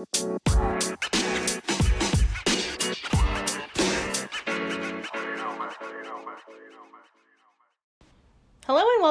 [0.00, 0.79] Hello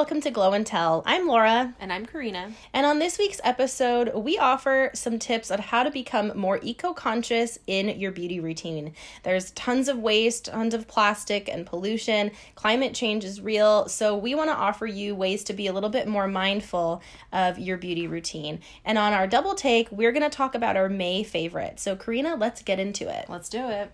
[0.00, 1.02] welcome to Glow and Tell.
[1.04, 2.54] I'm Laura, And I'm Karina.
[2.72, 6.94] and on this week's episode, we offer some tips on how to become more eco
[6.94, 8.94] conscious in your beauty routine.
[9.24, 12.30] There's tons of waste, tons of plastic and pollution.
[12.54, 15.90] Climate change is real, so we want to offer you ways to be a little
[15.90, 18.60] bit more mindful of your beauty routine.
[18.86, 21.78] And on our double take, we're going to talk about our May favorite.
[21.78, 23.26] So, Karina, let's get into it.
[23.28, 23.92] Let's do it.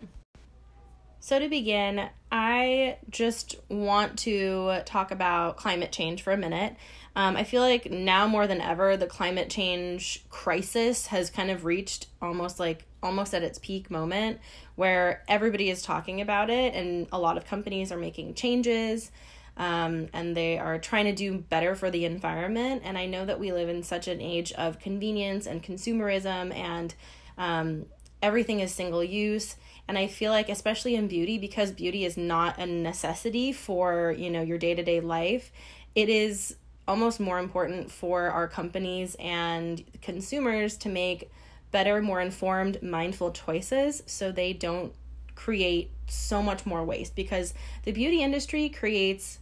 [1.26, 6.76] So, to begin, I just want to talk about climate change for a minute.
[7.16, 11.64] Um, I feel like now more than ever, the climate change crisis has kind of
[11.64, 14.38] reached almost like almost at its peak moment
[14.76, 19.10] where everybody is talking about it, and a lot of companies are making changes.
[19.56, 22.82] Um, and they are trying to do better for the environment.
[22.84, 26.94] And I know that we live in such an age of convenience and consumerism, and
[27.36, 27.86] um,
[28.22, 29.56] everything is single use
[29.88, 34.30] and i feel like especially in beauty because beauty is not a necessity for you
[34.30, 35.52] know your day-to-day life
[35.94, 36.56] it is
[36.88, 41.30] almost more important for our companies and consumers to make
[41.72, 44.92] better more informed mindful choices so they don't
[45.34, 47.52] create so much more waste because
[47.84, 49.38] the beauty industry creates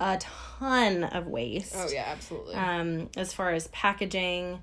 [0.00, 2.54] a ton of waste Oh yeah, absolutely.
[2.54, 4.60] um, as far as packaging,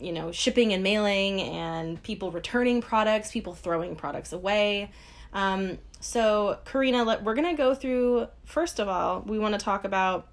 [0.00, 4.90] you know, shipping and mailing, and people returning products, people throwing products away.
[5.32, 9.58] Um, so, Karina, let, we're going to go through, first of all, we want to
[9.58, 10.28] talk about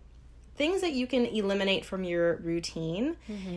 [0.56, 3.16] things that you can eliminate from your routine.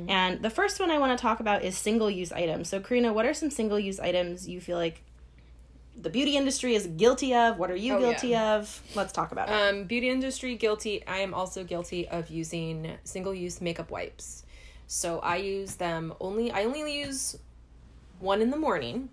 [0.09, 2.69] And the first one I want to talk about is single use items.
[2.69, 5.03] So, Karina, what are some single use items you feel like
[6.01, 7.59] the beauty industry is guilty of?
[7.59, 8.11] What are you Oh, yeah.
[8.11, 8.81] guilty of?
[8.95, 9.53] Let's talk about it.
[9.53, 11.05] um, beauty industry guilty.
[11.07, 14.45] I am also guilty of using single-use makeup wipes.
[14.87, 16.51] So I use them only.
[16.51, 17.39] I only use
[18.21, 19.09] one in the morning.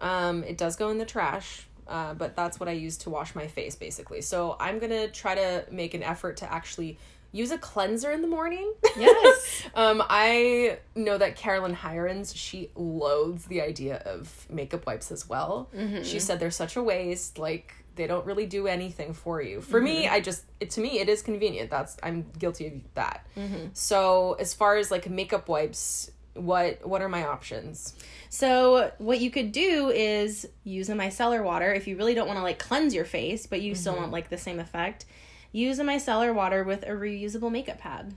[0.00, 3.34] Um, it does go in the trash, uh, but that's what I use to wash
[3.34, 4.20] my face, basically.
[4.20, 6.98] So I'm gonna try to make an effort to actually
[7.32, 8.72] use a cleanser in the morning.
[8.98, 9.62] Yes.
[9.74, 15.68] um, I know that Caroline Hirons, she loathes the idea of makeup wipes as well.
[16.02, 19.60] She said they're such a waste, like they don't really do anything for you.
[19.60, 20.14] For me, mm-hmm.
[20.14, 21.70] I just it to me it is convenient.
[21.70, 23.26] That's I'm guilty of that.
[23.36, 23.68] Mm-hmm.
[23.72, 27.94] So as far as like makeup wipes, what what are my options?
[28.28, 32.38] So what you could do is use a micellar water if you really don't want
[32.38, 34.02] to like cleanse your face, but you still mm-hmm.
[34.02, 35.06] want like the same effect.
[35.52, 38.14] Use a micellar water with a reusable makeup pad.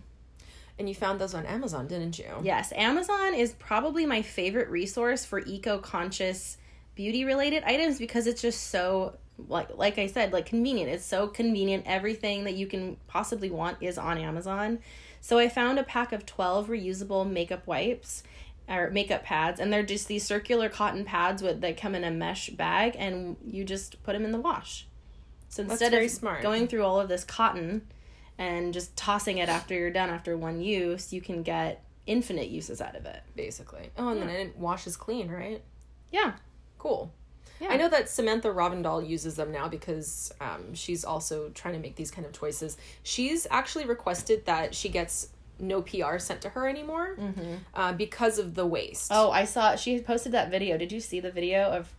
[0.77, 2.29] And you found those on Amazon, didn't you?
[2.41, 6.57] Yes, Amazon is probably my favorite resource for eco-conscious
[6.95, 9.17] beauty related items because it's just so
[9.47, 10.89] like like I said, like convenient.
[10.89, 11.83] It's so convenient.
[11.85, 14.79] Everything that you can possibly want is on Amazon.
[15.21, 18.23] So I found a pack of 12 reusable makeup wipes
[18.67, 22.11] or makeup pads and they're just these circular cotton pads with that come in a
[22.11, 24.87] mesh bag and you just put them in the wash.
[25.49, 26.43] So instead of smart.
[26.43, 27.87] going through all of this cotton
[28.37, 32.79] and just tossing it after you're done after one use, you can get infinite uses
[32.79, 33.21] out of it.
[33.35, 33.89] Basically.
[33.97, 35.63] Oh, and then it washes clean, right?
[36.11, 36.33] Yeah.
[36.77, 37.11] Cool.
[37.59, 37.69] Yeah.
[37.71, 41.95] I know that Samantha Ravndahl uses them now because um, she's also trying to make
[41.95, 42.77] these kind of choices.
[43.03, 47.17] She's actually requested that she gets no PR sent to her anymore
[47.73, 49.11] uh, because of the waste.
[49.13, 50.77] Oh, I saw she posted that video.
[50.77, 51.93] Did you see the video of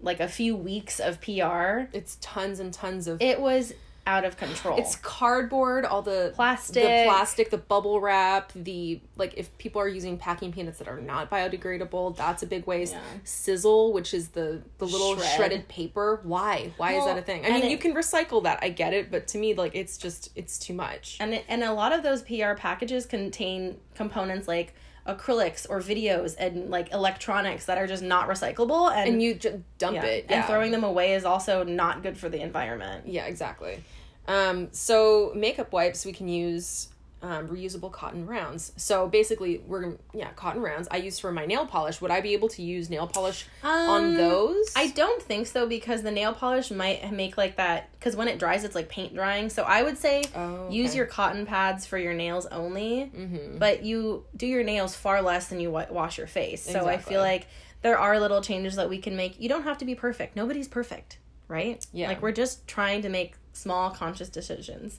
[0.00, 1.88] like a few weeks of PR?
[1.92, 3.22] It's tons and tons of.
[3.22, 3.72] It was
[4.06, 4.78] out of control.
[4.78, 6.82] it's cardboard, all the Plastic.
[6.82, 9.34] the plastic, the bubble wrap, the like.
[9.36, 12.94] If people are using packing peanuts that are not biodegradable, that's a big waste.
[12.94, 13.00] Yeah.
[13.24, 15.36] Sizzle, which is the the little Shred.
[15.36, 16.20] shredded paper.
[16.24, 16.72] Why?
[16.76, 17.44] Why is that a thing?
[17.46, 18.58] I mean, it- you can recycle that.
[18.62, 21.16] I get it, but to me, like, it's just it's too much.
[21.20, 24.74] and it, and a lot of those PR packages contain components like
[25.06, 29.56] acrylics or videos and like electronics that are just not recyclable and, and you just
[29.78, 30.26] dump yeah, it.
[30.28, 33.06] and throwing them away is also not good for the environment.
[33.06, 33.82] Yeah, exactly.
[34.28, 36.88] Um, so makeup wipes we can use
[37.22, 38.72] um, reusable cotton rounds.
[38.76, 40.88] So basically, we're yeah cotton rounds.
[40.90, 42.00] I use for my nail polish.
[42.00, 44.72] Would I be able to use nail polish on Um, those?
[44.76, 48.38] I don't think so because the nail polish might make like that because when it
[48.38, 49.48] dries, it's like paint drying.
[49.50, 53.10] So I would say Oh, use your cotton pads for your nails only,
[53.58, 56.62] but you do your nails far less than you wa- wash your face.
[56.62, 57.46] So I feel like
[57.82, 59.40] there are little changes that we can make.
[59.40, 60.34] You don't have to be perfect.
[60.36, 61.18] Nobody's perfect,
[61.48, 61.84] right?
[61.92, 62.08] Yeah.
[62.08, 64.98] Like we're just trying to make small conscious decisions.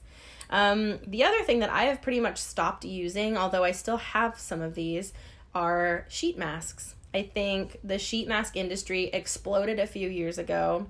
[0.54, 4.40] Um, the other thing that I have pretty much stopped using, although I still have
[4.40, 5.12] some of these,
[5.54, 6.96] are sheet masks.
[7.14, 10.88] I think the sheet mask industry exploded a few years ago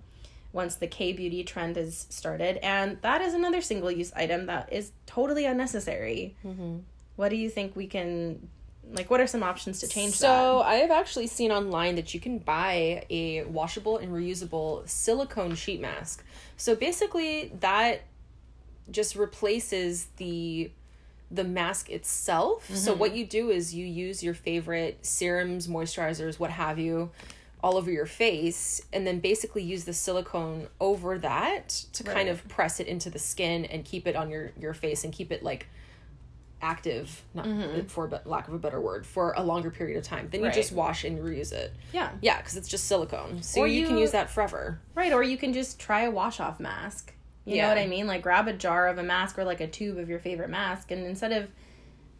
[0.51, 4.71] once the K beauty trend has started, and that is another single use item that
[4.71, 6.35] is totally unnecessary.
[7.15, 8.47] What do you think we can
[8.91, 10.67] Like, what are some options to change So that?
[10.67, 15.79] I have actually seen online that you can buy a washable and reusable silicone sheet
[15.81, 16.23] mask.
[16.57, 18.01] So basically, that
[18.91, 20.71] just replaces the
[21.31, 22.69] the mask itself.
[22.75, 22.99] So Mm-hmm.
[22.99, 27.09] what you do is you use your favorite serums, moisturizers, what have you,
[27.63, 32.47] all over your face, and then basically use the silicone over that to kind of
[32.49, 35.41] press it into the skin and keep it on your your face and keep it
[35.41, 35.65] like
[36.61, 37.87] active, not Mm-hmm.
[37.87, 40.27] for but lack of a better word, for a longer period of time.
[40.31, 40.55] Then you Right.
[40.55, 41.73] just wash and reuse it.
[41.91, 42.11] Yeah.
[42.21, 44.79] Yeah, because it's just silicone, so Or you, can use that forever.
[44.95, 47.12] Right, or you can just try a wash off mask.
[47.45, 47.63] You Yeah.
[47.63, 48.07] know what I mean?
[48.07, 50.91] Like grab a jar of a mask or like a tube of your favorite mask
[50.91, 51.49] and instead of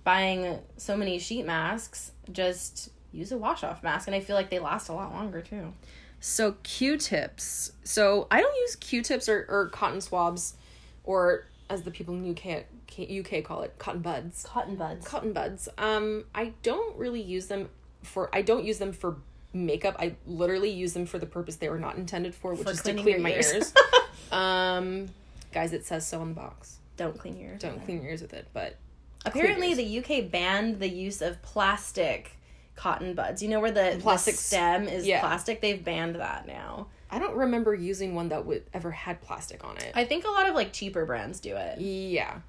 [0.03, 4.49] buying so many sheet masks, just use a wash off mask and I feel like
[4.49, 5.73] they last a lot longer too.
[6.19, 7.73] So Q-tips.
[7.83, 10.55] So I don't use Q-tips or, or cotton swabs,
[11.03, 12.65] or as the people in UK
[12.97, 14.43] UK call it, cotton buds.
[14.43, 15.05] Cotton buds.
[15.05, 15.67] Cotton buds.
[15.77, 17.69] Um, I don't really use them
[18.03, 18.29] for.
[18.33, 19.17] I don't use them for
[19.53, 19.95] makeup.
[19.99, 22.81] I literally use them for the purpose they were not intended for, which For is
[22.83, 23.53] to clean my ears.
[23.53, 23.73] ears.
[24.31, 25.09] um,
[25.51, 26.77] guys, it says so on the box.
[26.97, 27.61] Don't clean yours.
[27.61, 28.77] Don't clean your ears with it, but
[29.25, 32.37] Apparently, the UK banned the use of plastic
[32.75, 33.41] cotton buds.
[33.41, 35.21] You know where the, the Plastic- stem is yeah.
[35.21, 35.61] plastic?
[35.61, 36.87] They've banned that now.
[37.09, 39.91] I don't remember using one that would ever had plastic on it.
[39.95, 41.79] I think a lot of like cheaper brands do it.
[41.79, 42.39] yeah.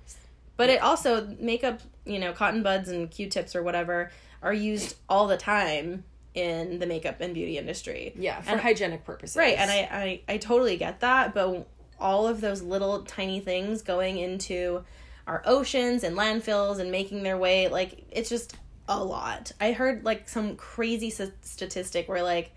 [0.57, 4.11] But it also makeup, you know, cotton buds and Q-tips or whatever
[4.41, 6.05] are used all the time
[6.35, 8.13] in the makeup and beauty industry.
[8.17, 9.37] Yeah, for And- hygienic purposes.
[9.37, 11.67] Right, and I, I I totally get that, but
[12.01, 14.85] all of those little tiny things going into
[15.27, 18.57] our oceans and landfills and making their way like it's just
[18.89, 19.53] a lot.
[19.61, 22.51] I heard like some crazy s- statistic where like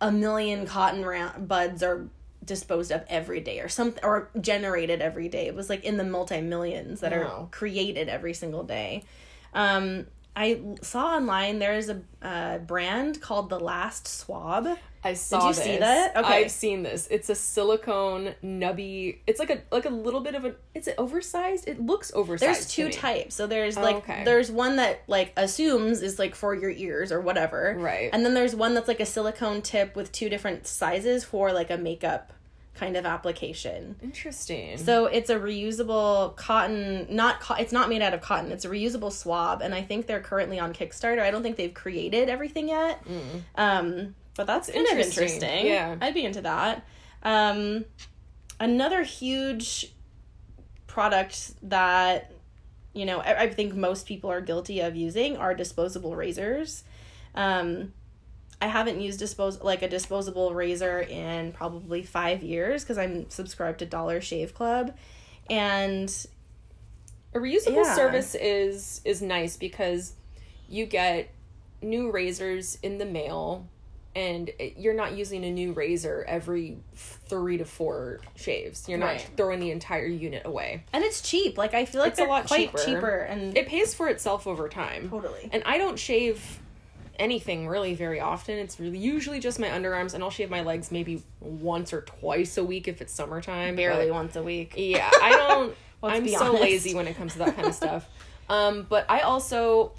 [0.00, 2.08] a million cotton ra- buds are
[2.44, 5.46] disposed of every day or something or generated every day.
[5.46, 9.04] It was like in the multi millions that are created every single day.
[9.54, 10.06] Um,
[10.36, 14.68] I saw online there is a uh, brand called the Last Swab.
[15.02, 15.64] I saw Did you this.
[15.64, 16.16] see that?
[16.16, 16.44] Okay.
[16.44, 17.08] I've seen this.
[17.10, 19.18] It's a silicone nubby.
[19.26, 20.54] It's like a like a little bit of a.
[20.74, 21.66] It's oversized.
[21.66, 22.42] It looks oversized.
[22.42, 23.34] There's two types.
[23.34, 24.24] So there's like okay.
[24.24, 27.74] there's one that like assumes is like for your ears or whatever.
[27.78, 28.10] Right.
[28.12, 31.70] And then there's one that's like a silicone tip with two different sizes for like
[31.70, 32.32] a makeup
[32.76, 33.96] kind of application.
[34.02, 34.76] Interesting.
[34.78, 38.52] So it's a reusable cotton, not co- it's not made out of cotton.
[38.52, 41.20] It's a reusable swab, and I think they're currently on Kickstarter.
[41.20, 43.02] I don't think they've created everything yet.
[43.56, 44.96] Um, but that's kind of Mm.
[44.98, 45.22] Interesting.
[45.24, 45.66] interesting.
[45.66, 45.96] Yeah.
[46.00, 46.86] I'd be into that.
[47.22, 47.84] Um,
[48.60, 49.92] another huge
[50.86, 52.32] product that
[52.92, 56.84] you know I, I think most people are guilty of using are disposable razors.
[57.34, 57.92] Um,
[58.60, 63.80] I haven't used dispose like a disposable razor in probably five years because I'm subscribed
[63.80, 64.96] to Dollar Shave Club,
[65.50, 66.08] and
[67.34, 67.94] a reusable Yeah.
[67.94, 70.14] service is is nice because
[70.68, 71.28] you get
[71.82, 73.68] new razors in the mail
[74.14, 79.30] and you're not using a new razor every three to four shaves you're not Right.
[79.36, 81.58] throwing the entire unit away and it's cheap.
[81.58, 82.78] Like I feel like It's a lot quite cheaper.
[82.78, 85.50] cheaper, and it pays for itself over time totally.
[85.52, 86.60] and i don't shave
[87.18, 90.90] anything really very often it's really usually just my underarms and i'll shave my legs
[90.92, 94.74] maybe once or twice a week if it's summertime barely but- once a week.
[94.76, 96.62] yeah i don't i'm so honest.
[96.62, 98.06] lazy when it comes to that kind of stuff
[98.48, 99.92] um but i also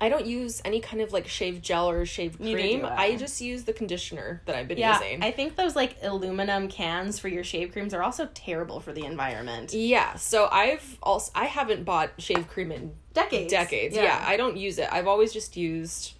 [0.00, 2.96] i don't use any kind of like shave gel or shave cream I.
[3.06, 6.68] i just use the conditioner that i've been Yeah, using I think those like aluminum
[6.68, 9.72] cans for your shave creams are also terrible for the environment.
[9.72, 13.50] yeah so i've also i haven't bought shave cream in Decades.
[13.52, 16.14] decades yeah, i don't use it i've always just used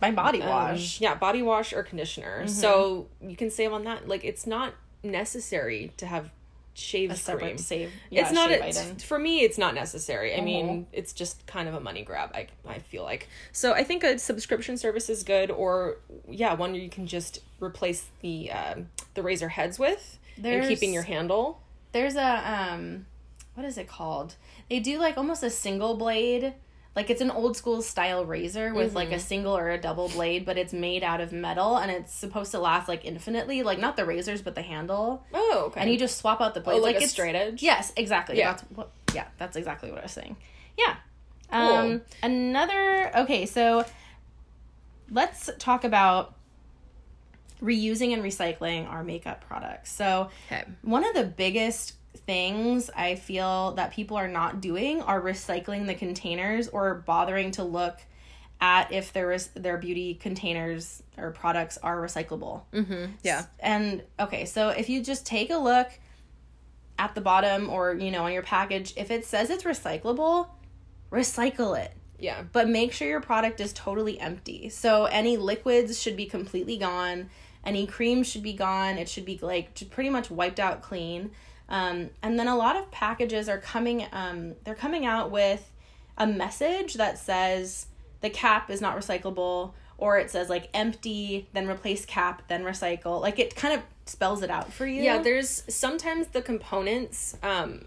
[0.00, 0.94] My body um, wash.
[0.96, 1.04] Mm-hmm.
[1.04, 5.92] yeah body wash or conditioner so you can save on that like it's not necessary
[5.96, 6.30] to have
[6.72, 7.90] shave a separate cream save.
[8.10, 8.96] it's not a, item.
[8.96, 10.86] for me it's not necessary i mean Mhm.
[10.92, 14.18] it's just kind of a money grab i i feel like so i think a
[14.18, 15.96] subscription service is good or
[16.28, 21.02] yeah one you can just replace the um the razor heads with and keeping your
[21.02, 21.60] handle
[21.92, 22.30] There's a
[22.72, 23.06] um
[23.54, 24.36] what is it called?
[24.70, 26.54] They do like almost a single blade.
[26.96, 29.20] Like it's an old school style razor with like a Mm-hmm.
[29.20, 32.58] single or a double blade, but it's made out of metal and it's supposed to
[32.58, 33.62] last like infinitely.
[33.62, 35.24] Like not the razors, but the handle.
[35.32, 36.80] oh okay And you just swap out the blades.
[36.80, 38.38] oh, like, a it's- straight edge Yes, exactly.
[38.38, 38.52] Yeah.
[38.52, 40.36] That's what yeah, that's exactly what I was saying.
[40.76, 40.96] Yeah.
[41.52, 41.60] Cool.
[41.60, 43.84] Um another okay, so
[45.10, 46.34] let's talk about
[47.62, 49.92] reusing and recycling our makeup products.
[49.92, 55.20] So okay one of the biggest things I feel that people are not doing are
[55.20, 57.98] recycling the containers or bothering to look
[58.60, 62.62] at if there is their beauty containers or products are recyclable.
[62.72, 65.88] mm-hmm yeah And okay, so if you just take a look
[66.98, 70.48] at the bottom or you know on your package, if it says it's recyclable,
[71.10, 71.92] recycle it.
[72.18, 72.42] Yeah.
[72.52, 74.68] but make sure your product is totally empty.
[74.68, 77.30] So any liquids should be completely gone.
[77.64, 78.98] Any cream should be gone.
[78.98, 81.30] It should be like pretty much wiped out clean.
[81.70, 84.06] Um, and then a lot of packages are coming.
[84.12, 85.70] Um, they're coming out with
[86.18, 87.86] a message that says
[88.20, 93.20] the cap is not recyclable, or it says like empty, then replace cap, then recycle.
[93.20, 95.02] Like it kind of spells it out for you.
[95.02, 97.84] Yeah, there's sometimes the components um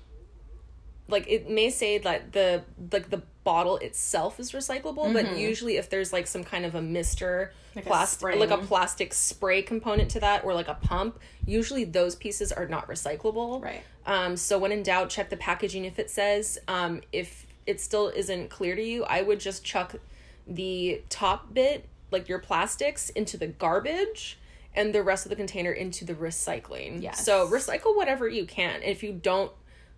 [1.07, 5.89] like it may say that the like the bottle itself is recyclable, but usually if
[5.89, 7.79] there's like some kind of a mister Mm-hmm.
[7.79, 12.15] Like plastic like a plastic spray component to that or like a pump, usually those
[12.15, 13.63] pieces are not recyclable.
[13.63, 13.81] Right.
[14.05, 18.09] Um so when in doubt check the packaging if it says um if it still
[18.09, 19.95] isn't clear to you, I would just chuck
[20.45, 24.37] the top bit like your plastics into the garbage
[24.75, 27.01] and the rest of the container into the recycling.
[27.01, 27.25] Yes.
[27.25, 28.83] So recycle whatever you can.
[28.83, 29.51] If you don't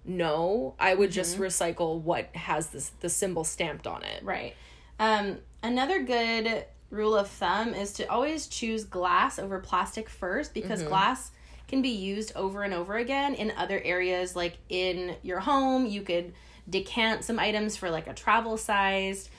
[0.05, 1.43] know, I would just Mm-hmm.
[1.43, 4.23] recycle what has this the symbol stamped on it.
[4.23, 4.55] Right.
[4.99, 10.81] Um, another good rule of thumb is to always choose glass over plastic first because
[10.83, 11.31] glass
[11.67, 16.03] can be used over and over again in other areas like in your home you
[16.03, 16.31] could
[16.69, 19.29] decant some items for like a travel size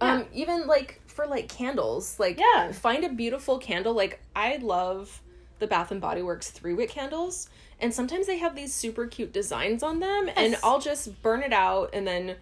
[0.00, 2.70] Um even like for like candles, like Yeah.
[2.70, 3.92] find a beautiful candle.
[3.92, 5.20] Like I love
[5.58, 7.48] the Bath and Body Works three wick candles,
[7.80, 11.52] and sometimes they have these super cute designs on them, and I'll just burn it
[11.52, 12.36] out and then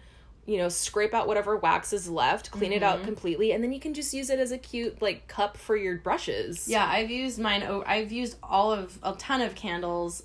[0.45, 2.99] you know scrape out whatever wax is left, clean it Mm-hmm.
[3.01, 5.75] out completely, and then you can just use it as a cute like cup for
[5.75, 6.67] your brushes.
[6.69, 10.23] yeah i've used mine i've used all of a ton of candles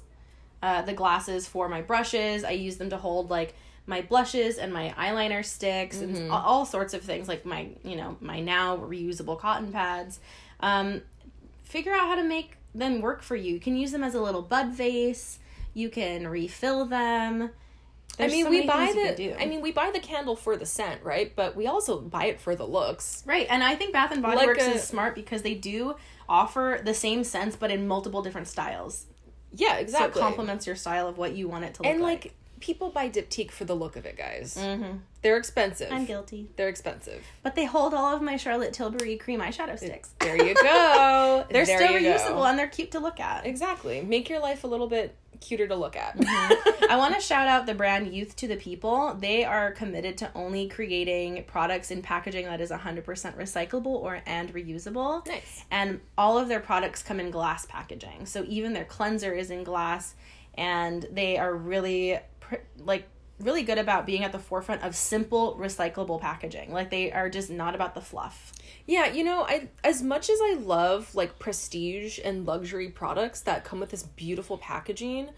[0.62, 3.54] uh, the glasses for my brushes i use them to hold like
[3.84, 7.96] my blushes and my eyeliner sticks and all, all sorts of things like my you
[7.96, 10.20] know my now reusable cotton pads
[10.60, 11.02] um,
[11.64, 14.20] figure out how to make them work for you you can use them as a
[14.20, 15.38] little bud vase
[15.74, 17.50] you can refill them
[18.20, 19.40] I mean, so we buy the.
[19.40, 21.34] I mean, we buy the candle for the scent, right?
[21.34, 23.22] But we also buy it for the looks.
[23.26, 25.96] Right, and I think Bath and Body Like Works a- is smart because they do
[26.28, 29.06] offer the same scents but in multiple different styles.
[29.54, 30.20] Yeah, So exactly.
[30.20, 32.24] it complements your style of what you want it to look and like.
[32.24, 34.56] like people buy Diptyque for the look of it, guys.
[34.56, 34.98] Mm-hmm.
[35.20, 35.92] They're expensive.
[35.92, 36.48] I'm guilty.
[36.56, 37.22] They're expensive.
[37.42, 40.10] But they hold all of my Charlotte Tilbury cream eyeshadow sticks.
[40.20, 41.44] There you go.
[41.50, 42.14] They're There still you go.
[42.16, 43.44] reusable and they're cute to look at.
[43.44, 44.00] Exactly.
[44.00, 46.16] Make your life a little bit cuter to look at.
[46.88, 49.14] I want to shout out the brand Youth to the People.
[49.14, 54.54] They are committed to only creating products in packaging that is 100% recyclable or and
[54.54, 55.26] reusable.
[55.26, 55.64] Nice.
[55.70, 58.26] And all of their products come in glass packaging.
[58.26, 60.14] So even their cleanser is in glass
[60.54, 62.18] and they are really
[62.52, 63.08] pr- like
[63.40, 66.72] really good about being at the forefront of simple recyclable packaging.
[66.72, 68.52] Like they are just not about the fluff.
[68.86, 73.64] Yeah, you know, I as much as I love like prestige and luxury products that
[73.64, 75.30] come with this beautiful packaging,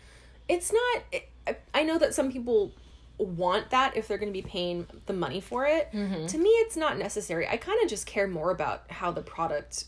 [0.49, 1.02] it's not
[1.47, 2.73] I, I know that some people
[3.18, 5.88] want that if they're going to be paying the money for it.
[5.92, 6.26] Mm-hmm.
[6.26, 7.47] To me it's not necessary.
[7.49, 9.85] I kind of just care more about how the product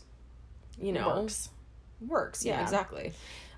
[0.79, 1.49] you know Works.
[2.07, 2.45] works.
[2.45, 2.63] Yeah, Yeah.
[2.63, 3.13] exactly.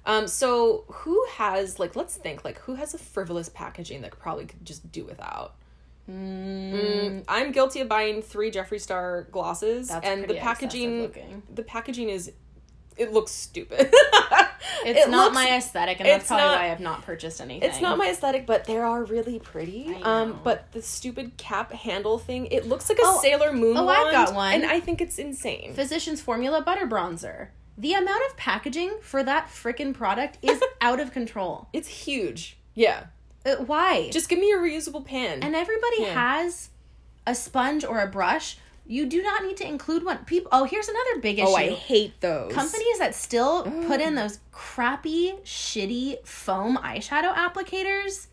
[0.10, 4.46] Um, so who has like let's think like who has a frivolous packaging that probably
[4.46, 5.56] could just do without?
[6.10, 12.10] Mm, I'm guilty of buying three Jeffree Star glosses, That's and the packaging the packaging
[12.10, 12.32] is
[12.98, 13.94] it looks stupid.
[14.86, 17.68] It's It not looks- my aesthetic, and that's probably not- why I've not purchased anything.
[17.70, 19.94] It's not my aesthetic, but they are really pretty.
[20.04, 23.76] Um, but the stupid cap handle thing, it looks like a Oh, Sailor Moon.
[23.76, 24.54] oh, I've got one.
[24.54, 25.74] and I think it's insane.
[25.74, 27.50] Physicians Formula Butter Bronzer.
[27.80, 31.70] The amount of packaging for that frickin' product is out of control.
[31.74, 32.58] It's huge.
[32.76, 33.06] Yeah,
[33.46, 34.10] Uh, why?
[34.12, 35.42] just give me a reusable pen.
[35.42, 36.14] and everybody Yeah.
[36.14, 36.70] has
[37.26, 38.58] a sponge or a brush.
[38.86, 40.26] You do not need to include one.
[40.26, 40.50] People.
[40.52, 41.48] Oh, here's another big issue.
[41.48, 48.28] oh, I hate those Companies that still put in those crappy, shitty foam eyeshadow applicators.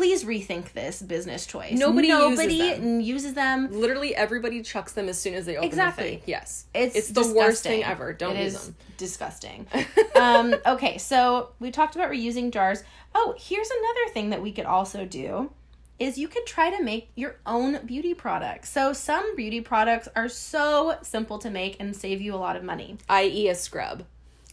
[0.00, 1.78] Please rethink this business choice.
[1.78, 3.00] Nobody uses them.
[3.00, 3.68] uses them.
[3.70, 6.04] Literally everybody chucks them as soon as they open Exactly.
[6.04, 6.22] the thing.
[6.24, 6.64] Yes.
[6.72, 8.14] It's it's the worst thing ever.
[8.14, 8.76] Don't It use is them.
[8.96, 9.66] disgusting.
[10.18, 12.82] um, okay, so we talked about reusing jars.
[13.14, 15.50] Oh, here's another thing that we could also do
[15.98, 18.70] is you could try to make your own beauty products.
[18.70, 22.64] So some beauty products are so simple to make and save you a lot of
[22.64, 22.96] money.
[23.10, 23.48] I.e.
[23.50, 24.04] a scrub.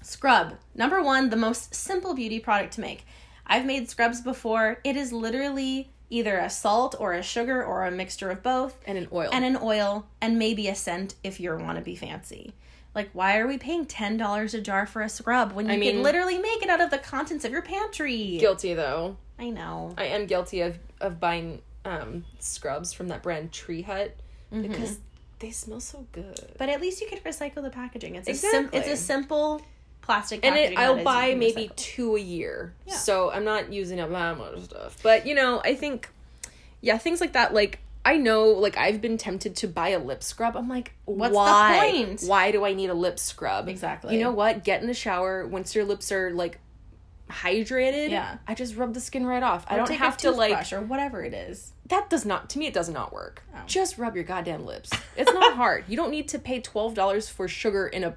[0.04, 0.58] Scrub.
[0.76, 3.06] Number 1, the most simple beauty product to make.
[3.48, 4.80] I've made scrubs before.
[4.84, 8.98] It is literally either a salt or a sugar or a mixture of both And
[8.98, 9.30] an oil.
[9.34, 12.54] and an oil and maybe a scent if you want to be fancy.
[12.96, 15.80] Like, why are we paying ten dollars a jar for a scrub when you I
[15.80, 18.38] can literally make it out of the contents of your pantry?
[18.40, 19.18] guilty though.
[19.40, 19.94] I know.
[19.98, 24.16] I am guilty of of buying um scrubs from that brand Tree Hut
[24.52, 24.62] Mm-hmm.
[24.62, 24.98] because
[25.40, 26.40] they smell so good.
[26.58, 28.16] But at least you could recycle the packaging.
[28.16, 29.62] It's a sim- it's a simple
[30.08, 32.74] plastic and it I'll buy maybe two a year.
[32.88, 32.96] Yeah.
[32.96, 34.98] So I'm not using up that much stuff.
[35.04, 36.10] But you know, I think
[36.82, 40.24] yeah, things like that like I know, like I've been tempted to buy a lip
[40.24, 40.56] scrub.
[40.56, 42.22] I'm like, What's the point?
[42.22, 43.68] Why do I need a lip scrub?
[43.68, 44.16] Exactly.
[44.16, 44.64] You know what?
[44.64, 46.60] Get in the shower once your lips are like
[47.30, 48.10] hydrated.
[48.10, 48.38] Yeah.
[48.48, 49.66] I just rub the skin right off.
[49.68, 51.74] I don't have to like or whatever it is.
[51.88, 53.44] that does not to me it does not work.
[53.54, 53.60] Oh.
[53.66, 54.90] Just rub your goddamn lips.
[55.18, 55.84] It's not hard.
[55.90, 58.16] You don't need to pay twelve dollars for sugar in a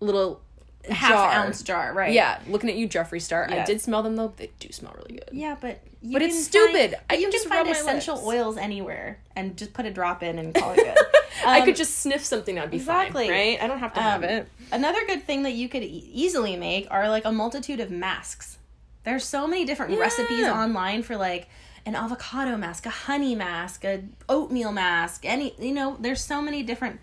[0.00, 0.42] little
[0.90, 1.30] Half jar.
[1.32, 2.12] ounce jar, right?
[2.12, 3.48] Yeah, looking at you, Jeffree Star.
[3.50, 4.32] I did smell them though.
[4.36, 5.28] They do smell really good.
[5.32, 6.92] Yeah, but you But it's stupid.
[6.92, 8.26] Find, I you can just find essential lips.
[8.26, 10.98] oils anywhere and just put a drop in and call it good.
[11.46, 12.54] I Um, could just sniff something.
[12.54, 13.24] That'd be exactly.
[13.28, 13.58] fine, right?
[13.62, 14.48] I don't have to have Um, it.
[14.72, 18.58] Another good thing that you could e- easily make are like a multitude of masks.
[19.04, 21.48] There's so many different recipes online for like
[21.86, 26.62] an avocado mask, a honey mask, a oatmeal mask, any you know, there's so many
[26.62, 27.00] different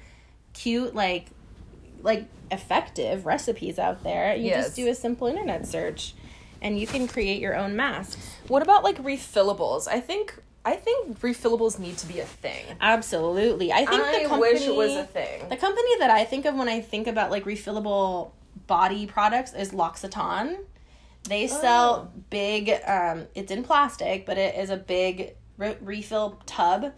[0.54, 1.28] cute like
[2.02, 4.36] like effective recipes out there.
[4.36, 4.66] You Yes.
[4.66, 6.14] just do a simple internet search
[6.62, 8.36] and you can create your own masks.
[8.48, 9.88] What about like refillables?
[9.88, 12.64] I think I think refillables need to be a thing.
[12.80, 13.72] Absolutely.
[13.74, 15.50] I think I the company wish it was a thing.
[15.50, 18.32] The company that I think of when I think about like refillable
[18.68, 20.58] body products is L'Occitane.
[21.24, 22.20] They sell Oh.
[22.30, 22.70] big.
[22.86, 26.92] Um, it's in plastic, but it is a big re- refill tub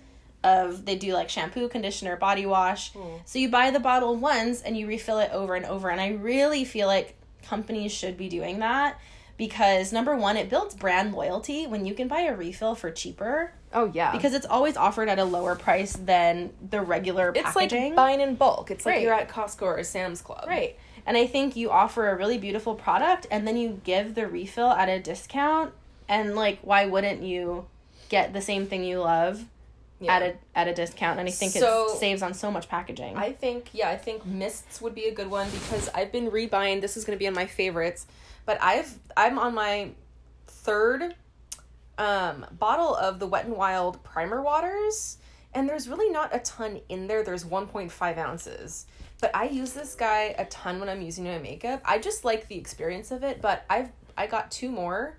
[0.44, 0.86] of.
[0.86, 2.94] They do like shampoo, conditioner, body wash.
[2.94, 3.18] Hmm.
[3.26, 5.90] So you buy the bottle once and you refill it over and over.
[5.90, 9.00] And I really feel like companies should be doing that
[9.38, 13.54] because number one, it builds brand loyalty when you can buy a refill for cheaper
[13.74, 17.86] Oh yeah, because it's always offered at a lower price than the regular it's packaging.
[17.86, 18.70] like buying in bulk.
[18.70, 20.46] It's like you're at Costco or Sam's Club.
[20.48, 20.78] right.
[21.06, 24.70] And I think you offer a really beautiful product and then you give the refill
[24.70, 25.74] at a discount
[26.08, 27.66] and like why wouldn't you
[28.10, 29.46] get the same thing you love
[30.00, 30.16] Yeah.
[30.16, 33.16] at a at a discount and I think So- it saves on so much packaging.
[33.16, 36.82] I think yeah, I think mists would be a good one because I've been rebuying.
[36.82, 38.06] This is going to be in my favorites,
[38.46, 39.92] but I've I'm on my
[40.48, 41.16] third
[41.98, 45.18] um bottle of the Wet and Wild primer waters,
[45.54, 47.24] and there's really not a ton in there.
[47.24, 48.86] There's 1.5 ounces,
[49.22, 51.82] but I use this guy a ton when I'm using my makeup.
[51.86, 55.18] I just like the experience of it, but I've I got two more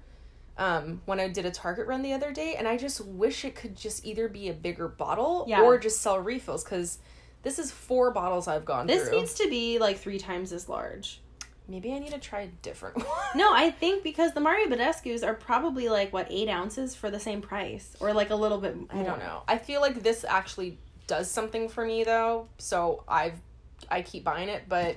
[0.59, 3.55] um when I did a Target run the other day and I just wish it
[3.55, 5.63] could just either be a bigger bottle Yeah.
[5.63, 6.99] or just sell refills cuz
[7.43, 8.97] this is four bottles I've gone through.
[8.97, 9.19] this through.
[9.19, 11.21] needs to be like three times as large.
[11.67, 13.07] Maybe I need to try a different one.
[13.35, 17.19] No, I think because the Mario Badescu's are probably like what eight ounces for the
[17.21, 18.77] same price, or like a little bit.
[18.91, 19.43] I I don't know.
[19.49, 23.41] I feel like this actually does something for me though, so I've
[23.91, 24.97] I keep buying it, but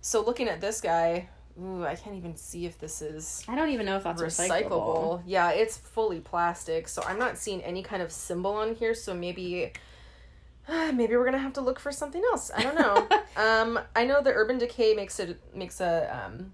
[0.00, 1.28] so looking at this guy,
[1.60, 4.62] ooh, I can't even see if this is I don't even know if that's recyclable.
[4.70, 5.22] recyclable.
[5.26, 8.94] Yeah, it's fully plastic, so I'm not seeing any kind of symbol on here.
[8.94, 9.72] So maybe,
[10.68, 12.50] maybe we're gonna have to look for something else.
[12.54, 13.08] I don't know.
[13.36, 16.52] um, I know the Urban Decay makes it makes a um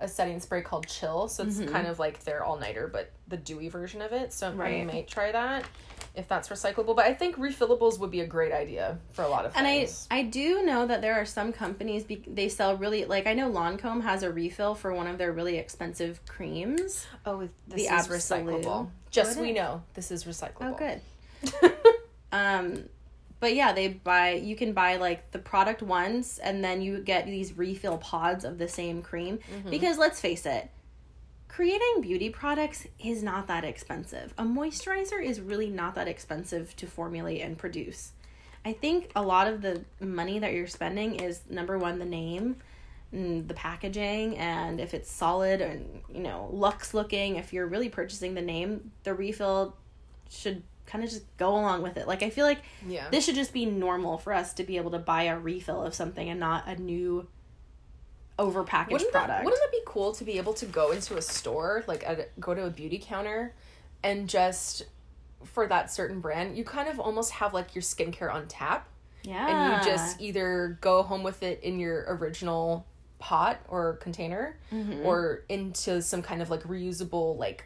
[0.00, 1.72] a setting spray called Chill, so it's Mhm.
[1.72, 4.32] kind of like their all nighter, but the dewy version of it.
[4.32, 5.64] So I might try that
[6.18, 6.94] if that's recyclable.
[6.94, 9.78] But I think refillables would be a great idea for a lot of And I
[9.78, 10.06] things.
[10.10, 13.50] I do know that there are some companies be, they sell really like I know
[13.50, 17.06] Lancome has a refill for one of their really expensive creams.
[17.24, 18.18] oh, this the is Absolute.
[18.64, 18.90] recyclable.
[19.10, 20.74] Just we know this is recyclable.
[20.74, 21.72] Oh, good.
[22.30, 22.84] Um,
[23.40, 24.32] but yeah, they buy.
[24.32, 28.58] You can buy like the product once, and then you get these refill pods of
[28.58, 29.38] the same cream.
[29.70, 30.68] Because let's face it,
[31.48, 34.32] creating beauty products is not that expensive.
[34.38, 38.12] A moisturizer is really not that expensive to formulate and produce.
[38.64, 42.56] I think a lot of the money that you're spending is number one the name,
[43.14, 47.36] mm, the packaging, and if it's solid and you know luxe looking.
[47.36, 49.74] If you're really purchasing the name, the refill
[50.30, 52.06] should kind of just go along with it.
[52.08, 53.08] Like I feel like Yeah.
[53.10, 55.94] this should just be normal for us to be able to buy a refill of
[55.94, 57.26] something and not a new
[58.38, 59.28] overpackaged wouldn't product.
[59.28, 62.26] That, wouldn't that be cool to be able to go into a store, like a,
[62.40, 63.54] go to a beauty counter,
[64.02, 64.84] and just
[65.44, 68.88] for that certain brand, you kind of almost have like your skincare on tap,
[69.22, 69.46] yeah.
[69.76, 72.86] and you just either go home with it in your original
[73.18, 75.04] pot or container, Mhm.
[75.04, 77.64] or into some kind of like reusable like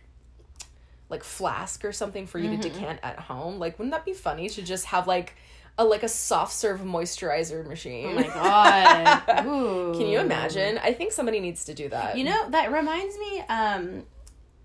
[1.11, 2.61] like flask or something for you Mm-hmm.
[2.62, 3.58] to decant at home.
[3.58, 5.35] Like, wouldn't that be funny to just have like
[5.78, 8.08] a like a soft serve moisturizer machine?
[8.11, 9.46] Oh my god.
[9.46, 9.92] Ooh.
[9.98, 10.78] Can you imagine?
[10.78, 12.18] I think somebody needs to do that.
[12.18, 14.02] You know, that reminds me, um,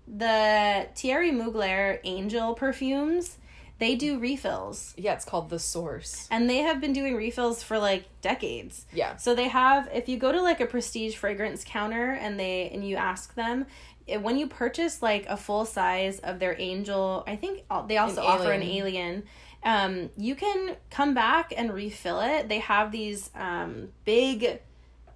[0.06, 3.38] the Thierry Mugler Angel perfumes,
[3.78, 4.94] they do refills.
[4.96, 6.26] Yeah, it's called The Source.
[6.30, 8.86] And they have been doing refills for like decades.
[8.92, 9.16] Yeah.
[9.16, 12.86] So they have if you go to like a prestige fragrance counter and they and
[12.86, 13.66] you ask them
[14.08, 17.98] eh, when you purchase like a full size of their angel, I think uh, they
[17.98, 19.24] also An offer an alien.
[19.64, 22.48] Um, you can come back and refill it.
[22.48, 24.60] They have these um, big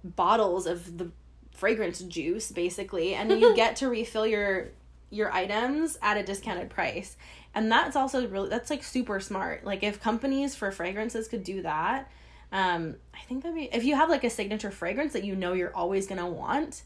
[0.03, 1.09] bottles of the
[1.51, 4.69] fragrance juice basically and you get to refill your
[5.13, 7.15] your items at a discounted price.
[7.55, 9.63] And that's also really that's like super smart.
[9.63, 12.11] Like if companies for fragrances could do that,
[12.51, 15.53] um, I think that'd be if you have like a signature fragrance that you know
[15.53, 16.81] you're always gonna want,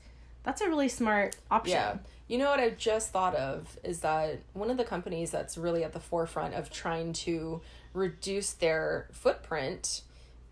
[0.47, 1.73] that's a really smart option.
[1.73, 1.97] Yeah.
[2.29, 5.83] You know what I just thought of is that one of the companies that's really
[5.83, 7.59] at the forefront of trying to
[7.93, 10.03] reduce their footprint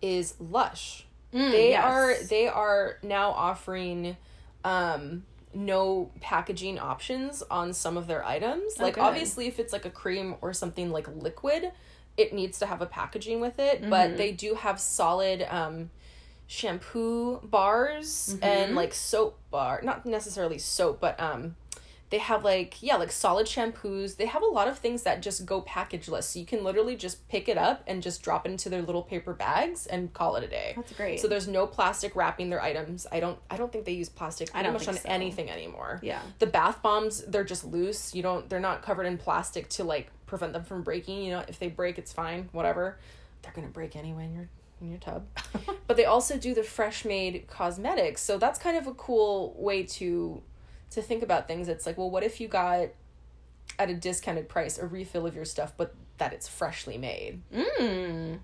[0.02, 1.06] is Lush.
[1.32, 1.82] Mm, they yes.
[1.82, 4.18] are they are now offering
[4.64, 8.78] um no packaging options on some of their items.
[8.78, 9.00] like good.
[9.00, 11.72] obviously if it's like a cream or something like liquid,
[12.18, 15.88] it needs to have a packaging with it, but they do have solid um
[16.46, 21.56] shampoo bars and like soap bar, not necessarily soap, but um
[22.08, 24.16] they have like yeah like solid shampoos.
[24.16, 26.24] They have a lot of things that just go packageless.
[26.24, 29.02] So you can literally just pick it up and just drop it into their little
[29.02, 30.74] paper bags and call it a day.
[30.76, 31.20] That's great.
[31.20, 33.06] so there's no plastic wrapping their items.
[33.10, 35.08] I don't i don't think they use plastic pretty don't much on so.
[35.08, 35.98] anything anymore.
[36.02, 36.22] Yeah.
[36.38, 38.14] the bath bombs they're just loose.
[38.14, 41.22] You don't they're not covered in plastic to like prevent them from breaking.
[41.22, 42.48] You know if they break it's fine.
[42.52, 42.98] Whatever.
[43.42, 44.48] They're gonna break anyway in your
[44.80, 45.26] in your tub
[45.86, 49.82] but they also do the fresh made cosmetics so that's kind of a cool way
[49.82, 50.42] to
[50.90, 52.88] to think about things it's like well what if you got
[53.78, 58.38] at a discounted price a refill of your stuff but that it's freshly made Mm.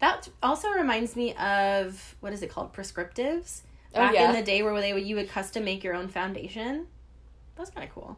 [0.00, 2.72] That also reminds me of what is it called?
[2.72, 3.62] Prescriptives.
[3.94, 4.28] Oh, Back yeah.
[4.30, 6.86] in the day where they would you would custom make your own foundation.
[7.56, 8.16] That's kind of cool.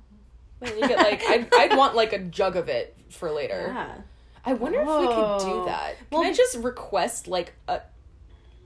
[0.62, 3.94] you get like I'd, I'd want like a jug of it for later Yeah.
[4.44, 5.96] I wonder if we could do that.
[5.98, 7.80] Can Well- i just request like a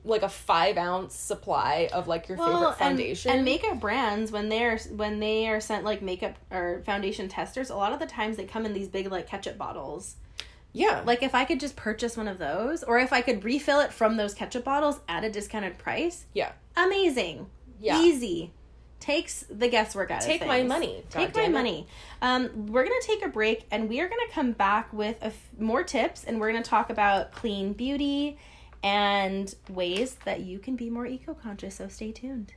[0.06, 4.50] like a five ounce supply of like your favorite foundation And, and makeup brands when
[4.50, 8.36] they're when they are sent like makeup or foundation testers, a lot of the times
[8.36, 10.16] they come in these big like ketchup bottles.
[10.74, 11.02] yeah.
[11.06, 13.94] Like if I could just purchase one of those, or if I could refill it
[13.94, 16.52] from those ketchup bottles at a discounted price, yeah.
[16.76, 17.46] Amazing,
[17.80, 17.98] Yeah.
[18.02, 18.52] easy,
[19.04, 20.32] takes the guesswork out of it.
[20.32, 20.68] Take of my things.
[20.68, 21.50] money, Take my it.
[21.50, 21.86] money.
[22.22, 25.50] Um, we're gonna take a break, and we are gonna come back with a f-
[25.58, 28.38] more tips, and we're gonna talk about clean beauty
[28.82, 31.74] and ways that you can be more eco-conscious.
[31.74, 32.54] So stay tuned.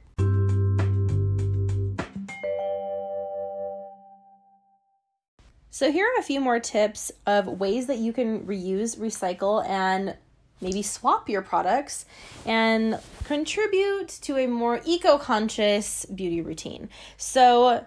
[5.70, 10.16] So, here are a few more tips of ways that you can reuse, recycle, and
[10.62, 12.06] maybe swap your products
[12.46, 16.90] and contribute to a more eco conscious beauty routine.
[17.18, 17.86] So,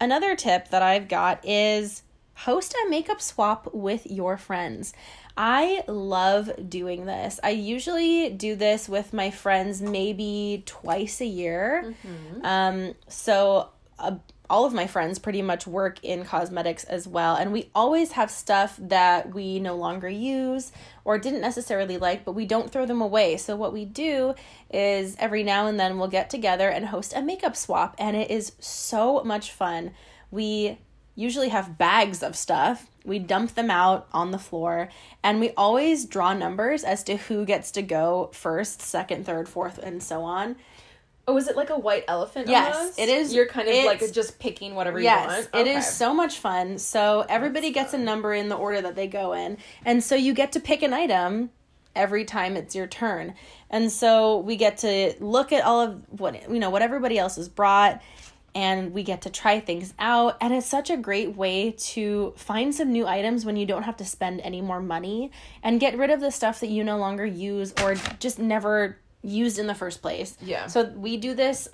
[0.00, 2.02] another tip that I've got is
[2.34, 4.92] host a makeup swap with your friends.
[5.36, 7.40] I love doing this.
[7.42, 11.94] I usually do this with my friends maybe twice a year.
[12.42, 14.16] Um, so, uh,
[14.50, 17.34] all of my friends pretty much work in cosmetics as well.
[17.34, 20.72] And we always have stuff that we no longer use
[21.04, 23.36] or didn't necessarily like, but we don't throw them away.
[23.36, 24.34] So, what we do
[24.70, 27.94] is every now and then we'll get together and host a makeup swap.
[27.98, 29.92] And it is so much fun.
[30.30, 30.78] We
[31.14, 32.86] usually have bags of stuff.
[33.04, 34.88] We dump them out on the floor
[35.22, 39.78] and we always draw numbers as to who gets to go first, second, third, fourth,
[39.78, 40.56] and so on.
[41.26, 42.98] Oh is it like a white elephant Yes, almost?
[42.98, 46.12] it is- you're kind of like just picking whatever you Yes, want it is so
[46.14, 46.78] much fun.
[46.78, 49.58] So everybody gets a number in the order that they go in.
[49.84, 51.50] And so you get to pick an item
[51.96, 53.34] every time it's your turn.
[53.70, 57.36] And so we get to look at all of what you know, what everybody else
[57.36, 58.02] has brought
[58.56, 62.72] and we get to try things out and it's such a great way to find
[62.72, 65.30] some new items when you don't have to spend any more money
[65.62, 69.58] and get rid of the stuff that you no longer use or just never used
[69.58, 70.36] in the first place.
[70.40, 70.66] Yeah.
[70.66, 71.68] So we do this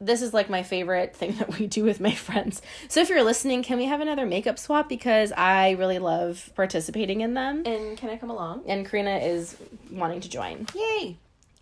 [0.00, 2.62] this is like my favorite thing that we do with my friends.
[2.88, 7.20] So if you're listening, can we have another makeup swap because I really love participating
[7.20, 9.56] in them and can i come along and Karina is
[9.90, 10.66] wanting to join.
[10.74, 11.16] yay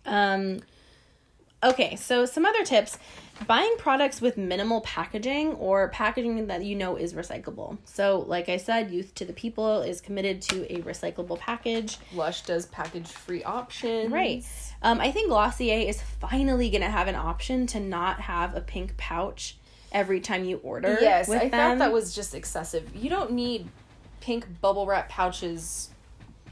[0.05, 0.61] Um
[1.63, 2.97] okay, so some other tips.
[3.45, 7.77] Buying products with minimal packaging or packaging that you know is recyclable.
[7.85, 11.97] So, like I said, Youth to the People is committed to a recyclable package.
[12.13, 14.43] lush does package free options Right.
[14.81, 18.61] Um, I think Glossier is finally going to have an option to not have a
[18.61, 19.57] pink pouch
[19.91, 20.97] every time you order.
[20.99, 21.51] Yes, I them.
[21.51, 22.95] thought that was just excessive.
[22.95, 23.67] You don't need
[24.21, 25.89] pink bubble wrap pouches,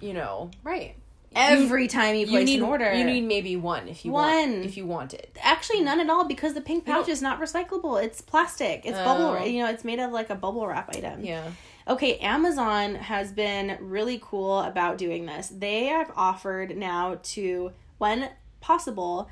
[0.02, 0.50] you know.
[0.63, 0.95] right.
[1.36, 4.52] Every time you place need an order, You need maybe one if you One.
[4.52, 5.38] want if you want it.
[5.41, 8.02] actually none at all because the pink pouch is not recyclable.
[8.04, 8.82] It's plastic.
[8.86, 9.04] It's Oh.
[9.04, 9.45] bubble.
[9.45, 11.24] You know, it's made of like a bubble wrap item.
[11.24, 11.43] Yeah.
[11.88, 15.50] Okay, Amazon has been really cool about doing this.
[15.50, 18.30] They have offered now to, when
[18.62, 19.30] possible,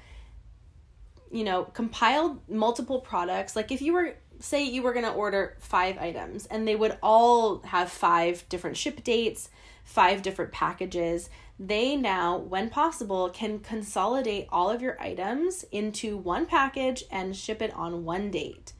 [1.31, 3.55] you know, compile multiple products.
[3.55, 6.97] Like if you were, say, you were going to order five items and they would
[7.01, 9.49] all have five different ship dates,
[9.83, 11.29] five different packages.
[11.59, 17.61] They now, when possible, can consolidate all of your items into one package and ship
[17.61, 18.73] it on one date.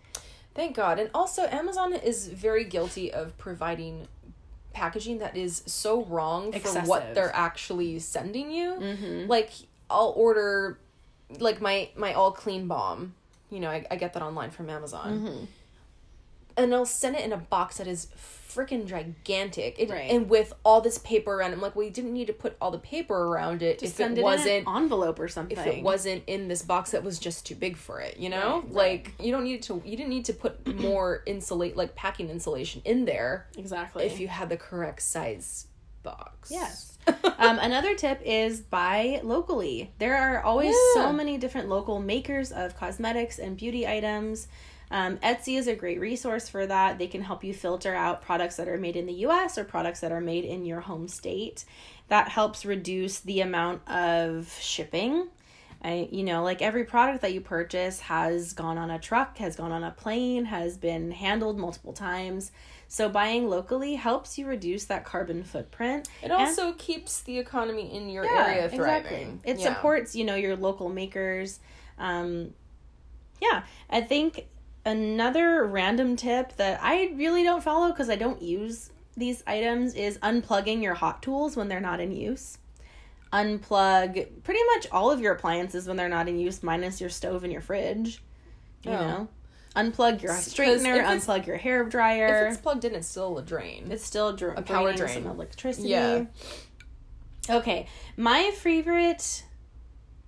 [0.55, 0.99] Thank God.
[0.99, 4.07] And also, Amazon is very guilty of providing
[4.73, 8.71] packaging that is so wrong for what they're actually sending you.
[8.71, 9.27] Mm-hmm.
[9.27, 9.51] Like,
[9.89, 10.79] I'll order,
[11.39, 13.13] like, my, my all clean balm.
[13.51, 15.19] You know, I, I get that online from Amazon.
[15.19, 15.45] Mm-hmm.
[16.57, 18.07] And I'll send it in a box that is
[18.53, 19.79] freaking gigantic.
[19.79, 20.11] It, Right.
[20.11, 21.55] And with all this paper around it.
[21.55, 24.17] I'm like, well, you didn't need to put all the paper around it if it
[24.17, 25.57] it wasn't envelope or something.
[25.57, 28.61] if it wasn't in this box that was just too big for it, you know?
[28.61, 28.73] Right, right.
[28.73, 32.81] Like you don't need to you didn't need to put more insulate like packing insulation
[32.85, 34.05] in there exactly.
[34.05, 35.67] if you had the correct size
[36.03, 36.51] box.
[36.51, 36.97] Yes.
[37.07, 39.91] um, another tip is buy locally.
[39.99, 41.03] There are always Yeah.
[41.03, 44.47] so many different local makers of cosmetics and beauty items.
[44.93, 46.99] Um, Etsy is a great resource for that.
[46.99, 50.01] They can help you filter out products that are made in the US or products
[50.01, 51.65] that are made in your home state.
[52.09, 55.29] That helps reduce the amount of shipping.
[55.83, 59.55] I, you know, like every product that you purchase has gone on a truck, has
[59.55, 62.51] gone on a plane, has been handled multiple times.
[62.87, 66.07] So buying locally helps you reduce that carbon footprint.
[66.21, 69.41] It And- also keeps the economy in your area thriving.
[69.43, 69.73] It Yeah.
[69.73, 71.59] supports, you know, your local makers.
[71.97, 72.53] Um,
[73.41, 74.45] yeah, I think
[74.85, 80.17] another random tip that I really don't follow because I don't use these items is
[80.19, 82.57] unplugging your hot tools when they're not in use.
[83.31, 87.43] Unplug pretty much all of your appliances when they're not in use, minus your stove
[87.43, 88.21] and your fridge.
[88.83, 88.95] You Oh.
[89.07, 89.27] know,
[89.75, 92.45] unplug your straightener, unplug your hair dryer.
[92.47, 93.87] If it's plugged in, it's still a drain.
[93.91, 95.13] It's still A power drain.
[95.13, 95.89] some electricity.
[95.89, 96.25] Yeah.
[97.49, 99.43] Okay, my favorite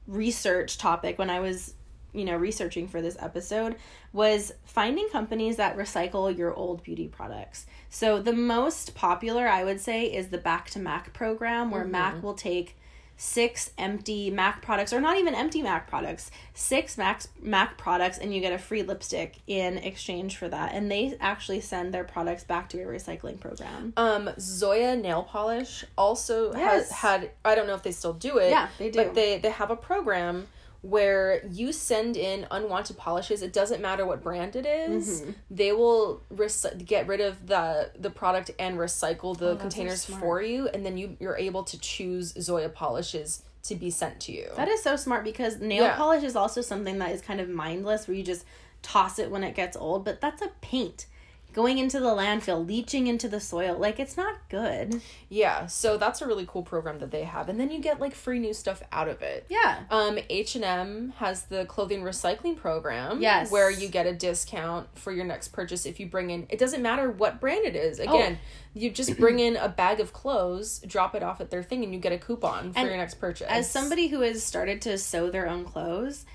[0.07, 1.73] research topic when I was,
[2.13, 3.75] you know, researching for this episode
[4.15, 7.65] was finding companies that recycle your old beauty products.
[7.89, 12.23] So the most popular, I would say, is the Back to Mac program, where Mac
[12.23, 12.77] will take
[13.17, 18.33] six empty Mac products, or not even empty Mac products, six Mac Mac products, and
[18.33, 20.73] you get a free lipstick in exchange for that.
[20.73, 23.91] And they actually send their products back to a recycling program.
[23.97, 26.89] Um, Zoya nail polish also Yes.
[26.89, 27.31] has had.
[27.43, 28.49] I don't know if they still do it.
[28.49, 28.99] Yeah, they do.
[29.03, 30.47] But they they have a program
[30.85, 33.41] where you send in unwanted polishes.
[33.41, 35.21] It doesn't matter what brand it is.
[35.21, 35.31] Mm-hmm.
[35.49, 36.51] They will rec-
[36.85, 40.67] get rid of the the product and recycle the Oh, that's so containers for you,
[40.67, 44.47] and then you you're able to choose Zoya polishes to be sent to you.
[44.55, 45.95] That is so smart because nail Yeah.
[45.95, 48.45] polish is also something that is kind of mindless where you just
[48.83, 51.07] toss it when it gets old, but that's a paint
[51.55, 53.77] going into the landfill, leaching into the soil.
[53.79, 55.01] Like it's not good.
[55.29, 58.13] yeah, so that's a really cool program that they have, and then you get like
[58.13, 59.45] free new stuff out of it.
[59.49, 59.79] Yeah.
[59.89, 63.21] Um, H and M has the clothing recycling program.
[63.21, 63.49] Yes.
[63.49, 66.45] where you get a discount for your next purchase if you bring in.
[66.49, 67.99] It doesn't matter what brand it is.
[67.99, 68.37] Again,
[68.73, 71.93] you just bring in a bag of clothes, drop it off at their thing, and
[71.93, 73.47] you get a coupon for And your next purchase.
[73.49, 76.25] As somebody who has started to sew their own clothes,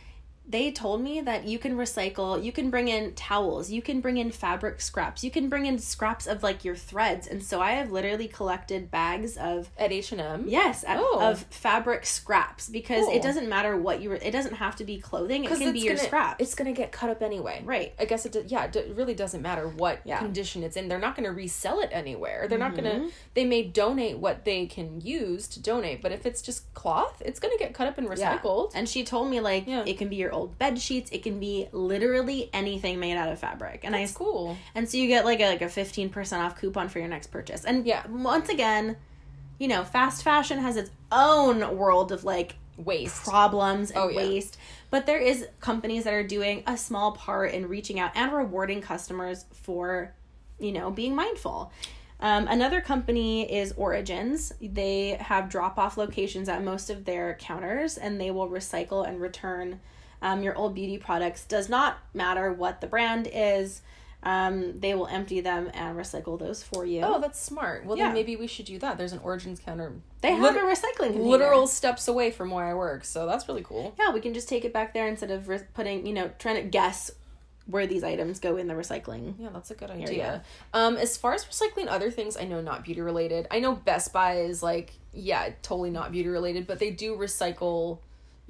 [0.48, 4.16] they told me that you can recycle, you can bring in towels, you can bring
[4.16, 7.28] in fabric scraps, you can bring in scraps of like your threads.
[7.28, 11.20] And so I have literally collected bags of at H and M, Yes, a- Oh.
[11.20, 13.14] of fabric scraps because Cool.
[13.14, 14.10] it doesn't matter what you.
[14.10, 15.44] Re- it doesn't have to be clothing.
[15.44, 16.36] It can be your gonna, scraps.
[16.42, 17.62] It's gonna get cut up anyway.
[17.64, 17.94] Right.
[18.00, 18.32] I guess it.
[18.32, 18.64] do- Yeah.
[18.64, 20.18] It really doesn't matter what Yeah.
[20.18, 20.88] condition it's in.
[20.88, 22.46] They're not gonna resell it anywhere.
[22.48, 22.90] They're not gonna.
[22.94, 23.08] Mm-hmm.
[23.34, 27.38] They may donate what they can use to donate, but if it's just cloth, it's
[27.38, 28.36] gonna get cut up and Yeah.
[28.38, 28.72] recycled.
[28.74, 29.84] And she told me like Yeah.
[29.86, 31.10] it can be your old bed sheets.
[31.12, 33.80] It can be literally anything made out of fabric.
[33.84, 34.56] And That's I cool.
[34.74, 37.28] and so you get like a like a fifteen percent off coupon for your next
[37.28, 37.64] purchase.
[37.64, 38.06] And Yeah.
[38.08, 38.96] once again,
[39.58, 43.24] you know, fast fashion has its own world of like Waste.
[43.24, 44.16] problems and Oh, yeah.
[44.18, 44.56] waste.
[44.90, 48.80] But there is companies that are doing a small part in reaching out and rewarding
[48.80, 50.14] customers for,
[50.58, 51.70] you know, being mindful.
[52.22, 54.52] Um, another company is Origins.
[54.60, 59.20] They have drop off locations at most of their counters and they will recycle and
[59.20, 59.80] return
[60.22, 61.44] um, your old beauty products.
[61.44, 63.82] Does not matter what the brand is,
[64.22, 67.00] um, they will empty them and recycle those for you.
[67.02, 67.86] Oh, that's smart.
[67.86, 68.04] Well, Yeah.
[68.06, 68.98] then maybe we should do that.
[68.98, 69.94] There's an Origins counter.
[70.20, 71.24] they have lit- a recycling container.
[71.24, 73.94] literal steps away from where I work, so that's really cool.
[73.98, 76.56] Yeah, we can just take it back there instead of re- putting, you know, trying
[76.56, 77.10] to guess
[77.66, 79.34] where these items go in the recycling.
[79.38, 80.42] Yeah, that's a good idea.
[80.74, 83.46] Um, as far as recycling other things, I know not beauty related.
[83.50, 87.98] I know Best Buy is like, yeah, totally not beauty related, but they do recycle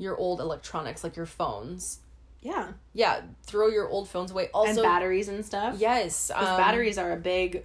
[0.01, 2.01] your old electronics, like your phones.
[2.43, 2.69] Yeah.
[2.95, 4.49] Yeah, throw your old phones away.
[4.55, 5.77] Also, and batteries and stuff.
[5.79, 7.65] yes, um, batteries are a big,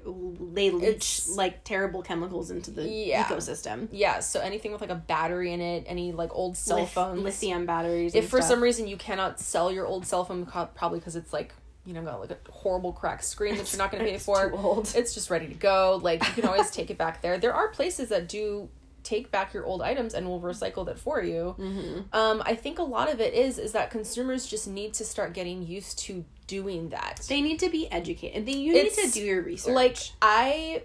[0.54, 3.24] they leach like terrible chemicals into the Yeah.
[3.24, 3.88] ecosystem.
[3.94, 7.22] Yeah, so anything with like a battery in it, any like old cell Lith- phones,
[7.24, 8.14] lithium batteries.
[8.16, 8.50] if for stuff.
[8.50, 11.54] some reason you cannot sell your old cell phone probably because it's like
[11.86, 14.26] you know got like a horrible cracked screen that you're not going to pay It's
[14.26, 14.92] for too old.
[14.96, 17.68] it's just ready to go like you can always take it back there there are
[17.70, 18.68] places that do
[19.06, 21.56] take back your old items and we'll recycle it for you.
[21.58, 22.00] Mm-hmm.
[22.14, 25.34] Um, I think a lot of it is is that consumers just need to start
[25.34, 27.22] getting used to doing that.
[27.30, 28.38] They need to be educated.
[28.38, 29.74] And they, you need It's to do your research.
[29.74, 30.84] Like I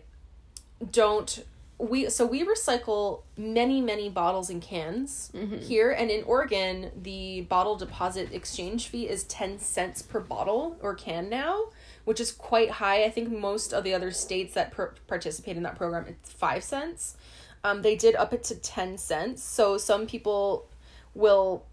[0.93, 1.45] don't
[1.81, 7.77] we so we recycle many many bottles and cans here and in Oregon the bottle
[7.77, 11.65] deposit exchange fee is 10 cents per bottle or can now
[12.05, 15.63] which is quite high I think most of the other states that per- participate in
[15.63, 17.17] that program it's 5 cents
[17.65, 20.69] um, they did up it to 10 cents so some people
[21.15, 21.65] will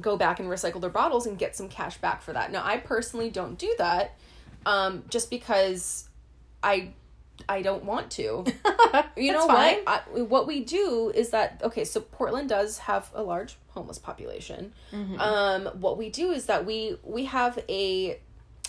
[0.00, 2.50] go back and recycle their bottles and get some cash back for that.
[2.50, 4.16] Now, I personally don't do that
[4.64, 6.08] um, just because
[6.62, 6.90] I
[7.48, 8.44] I don't want to.
[9.16, 9.82] You know what?
[9.86, 11.84] I, what we do is that okay.
[11.84, 14.72] So Portland does have a large homeless population.
[15.18, 18.20] Um, what we do is that we we have a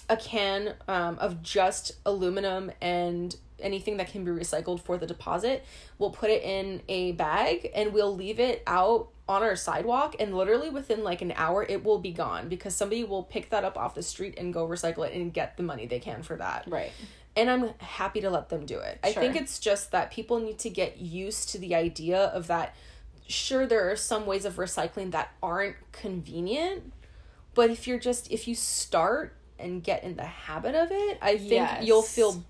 [0.10, 5.63] a can um, of just aluminum and anything that can be recycled for the deposit.
[5.97, 10.36] We'll put it in a bag and we'll leave it out on our sidewalk and
[10.36, 13.78] literally within like an hour it will be gone because somebody will pick that up
[13.78, 16.65] off the street and go recycle it and get the money they can for that.
[16.67, 16.91] right.
[17.36, 18.99] And I'm happy to let them do it.
[19.04, 19.10] Sure.
[19.10, 22.76] I think it's just that people need to get used to the idea of that
[23.28, 26.91] sure there are some ways of recycling that aren't convenient,
[27.56, 31.38] but if you're just if you start and get in the habit of it, I
[31.38, 31.84] think Yes.
[31.86, 32.43] you'll feel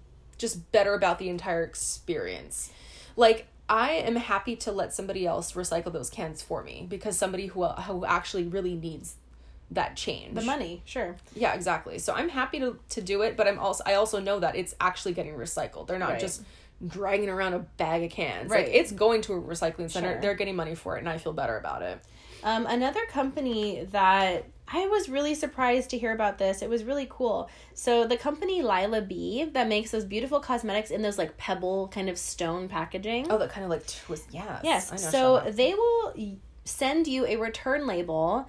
[0.44, 2.70] just better about the entire experience.
[3.16, 7.48] Like I am happy to let somebody else recycle those cans for me because somebody
[7.48, 9.16] who who actually really needs
[9.72, 10.36] that change.
[10.36, 11.16] The money, sure.
[11.34, 11.98] Yeah, exactly.
[11.98, 14.76] So I'm happy to to do it, but I'm also I also know that it's
[14.82, 15.88] actually getting recycled.
[15.88, 16.20] They're not Right.
[16.20, 16.42] just
[16.86, 18.50] dragging around a bag of cans.
[18.50, 18.66] Right.
[18.66, 20.12] Like it's going to a recycling center.
[20.12, 20.22] Sure.
[20.22, 22.00] They're getting money for it and I feel better about it.
[22.44, 26.62] Um, another company that I was really surprised to hear about this.
[26.62, 27.50] It was really cool.
[27.74, 32.10] So the company Lilah B that makes those beautiful cosmetics in those like pebble kind
[32.10, 33.28] of stone packaging.
[33.30, 34.30] Oh, that kind of like twist.
[34.32, 34.62] Yes.
[34.64, 34.92] Yes.
[34.92, 35.56] I know So Shauna.
[35.56, 36.14] they will
[36.66, 38.48] send you a return label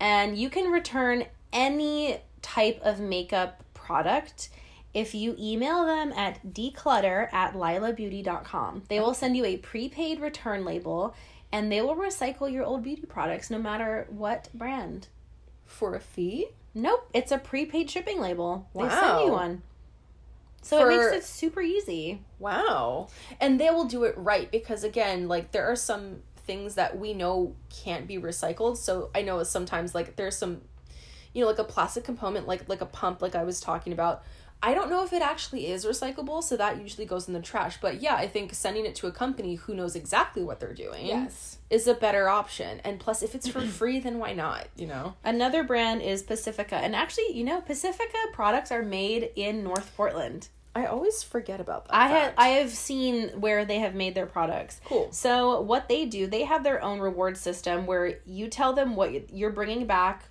[0.00, 4.48] and you can return any type of makeup product
[4.94, 8.82] if you email them at declutter at lilahbeauty.com.
[8.88, 11.14] They will send you a prepaid return label
[11.52, 15.08] and they will recycle your old beauty products no matter what brand.
[15.64, 16.48] for a fee.
[16.74, 18.68] Nope, it's a prepaid shipping label.
[18.74, 19.62] They send you one.
[20.62, 22.22] So For- it makes it super easy.
[22.38, 23.08] Wow.
[23.40, 27.14] And they will do it right because again, like there are some things that we
[27.14, 28.76] know can't be recycled.
[28.76, 30.62] So I know sometimes like there's some
[31.34, 34.22] you know like a plastic component like like a pump like I was talking about.
[34.64, 37.78] I don't know if it actually is recyclable, so that usually goes in the trash.
[37.80, 41.06] But yeah, I think sending it to a company who knows exactly what they're doing
[41.06, 41.58] Yes.
[41.68, 42.80] is a better option.
[42.84, 45.14] And plus if it's for free, then why not, you know?
[45.24, 46.76] Another brand is Pacifica.
[46.76, 50.48] And actually, you know, Pacifica products are made in North Portland.
[50.74, 51.94] I always forget about that.
[51.94, 52.34] I fact.
[52.38, 54.80] I have seen where they have made their products.
[54.86, 55.10] Cool.
[55.12, 59.30] So what they do, they have their own reward system where you tell them what
[59.34, 60.24] you're bringing back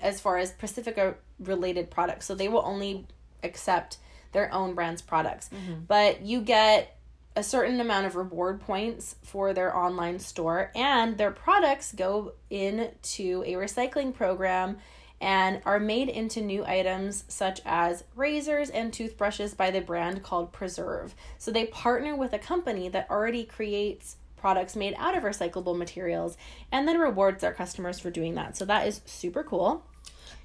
[0.00, 2.26] as far as Pacifica related products.
[2.26, 3.06] So they will only
[3.42, 3.98] accept
[4.32, 5.48] their own brand's products.
[5.48, 5.84] Mm-hmm.
[5.86, 6.98] But you get
[7.36, 13.44] a certain amount of reward points for their online store and their products go into
[13.46, 14.78] a recycling program
[15.20, 20.52] and are made into new items such as razors and toothbrushes by the brand called
[20.52, 21.14] Preserve.
[21.38, 26.36] So they partner with a company that already creates products made out of recyclable materials
[26.70, 28.56] and then rewards their customers for doing that.
[28.56, 29.84] So that is super cool.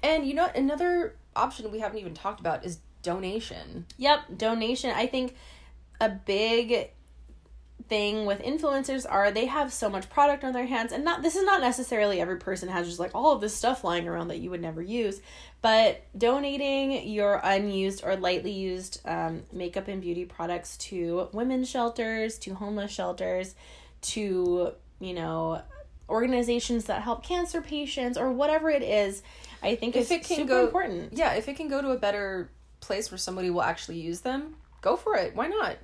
[0.02, 3.86] And you know another option we haven't even talked about is donation.
[3.98, 4.90] Yep, donation.
[4.90, 5.36] I think
[6.00, 6.90] a big
[7.88, 11.36] thing with influencers are they have so much product on their hands and not this
[11.36, 14.38] is not necessarily every person has just like all of this stuff lying around that
[14.38, 15.20] you would never use
[15.60, 22.38] but donating your unused or lightly used um, makeup and beauty products to women's shelters
[22.38, 23.54] to homeless shelters
[24.00, 25.60] to you know
[26.08, 29.22] organizations that help cancer patients or whatever it is
[29.62, 31.90] i think If it's it can super go- important Yeah, if it can go to
[31.90, 32.48] a better
[32.84, 35.34] place where somebody will actually use them, go for it.
[35.34, 35.76] Why not?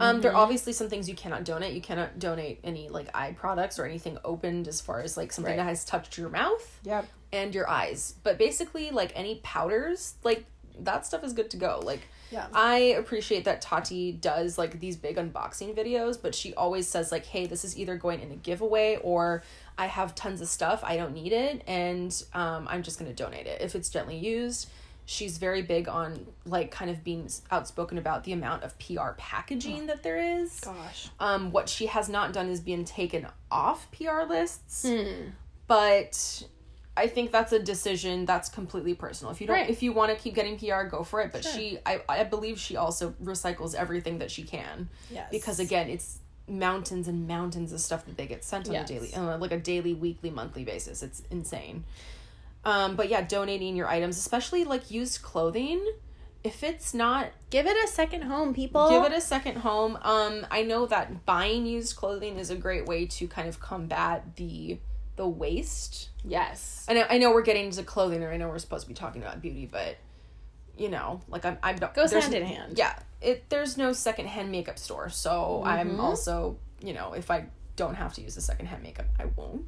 [0.00, 1.72] Um, there are obviously some things you cannot donate.
[1.72, 5.52] You cannot donate any like eye products or anything opened as far as like something
[5.52, 5.56] Right.
[5.58, 8.14] that has touched your mouth yep and your eyes.
[8.24, 10.46] But basically, like any powders, like
[10.80, 11.80] that stuff is good to go.
[11.84, 12.00] Like
[12.32, 12.48] Yeah.
[12.52, 17.24] I appreciate that Tati does like these big unboxing videos, but she always says like,
[17.26, 19.44] "Hey, this is either going in a giveaway or
[19.78, 20.80] I have tons of stuff.
[20.82, 24.68] I don't need it, and um, I'm just gonna donate it if it's gently used."
[25.06, 29.86] She's very big on like kind of being outspoken about the amount of PR packaging
[29.86, 30.60] that there is.
[30.60, 35.30] gosh Um, what she has not done is being taken off PR lists, Hmm.
[35.66, 36.44] but
[36.96, 39.32] I think that's a decision that's completely personal.
[39.32, 39.68] If you don't, Right.
[39.68, 41.32] if you want to keep getting PR, go for it.
[41.32, 41.52] But Sure.
[41.52, 45.28] she, I, I believe she also recycles everything that she can Yes.
[45.30, 48.88] because again, it's mountains and mountains of stuff that they get sent on Yes.
[48.88, 51.02] a daily, uh, like a daily, weekly, monthly basis.
[51.02, 51.84] It's insane.
[52.64, 55.84] Um, but yeah, donating your items, especially like used clothing,
[56.42, 58.88] if it's not Give it a second home, people.
[58.90, 59.98] give it a second home.
[60.02, 64.36] Um, I know that buying used clothing is a great way to kind of combat
[64.36, 64.78] the
[65.16, 66.08] the waste.
[66.24, 66.84] yes.
[66.88, 68.94] I know I know we're getting into clothing, or I know we're supposed to be
[68.94, 69.96] talking about beauty, but
[70.76, 72.76] you know, like I'm I'm Goes hand in hand.
[72.78, 76.00] Yeah, it there's no secondhand makeup store, so I'm Mhm.
[76.00, 77.46] also you know if I
[77.76, 79.66] don't have to use the secondhand makeup, I won't.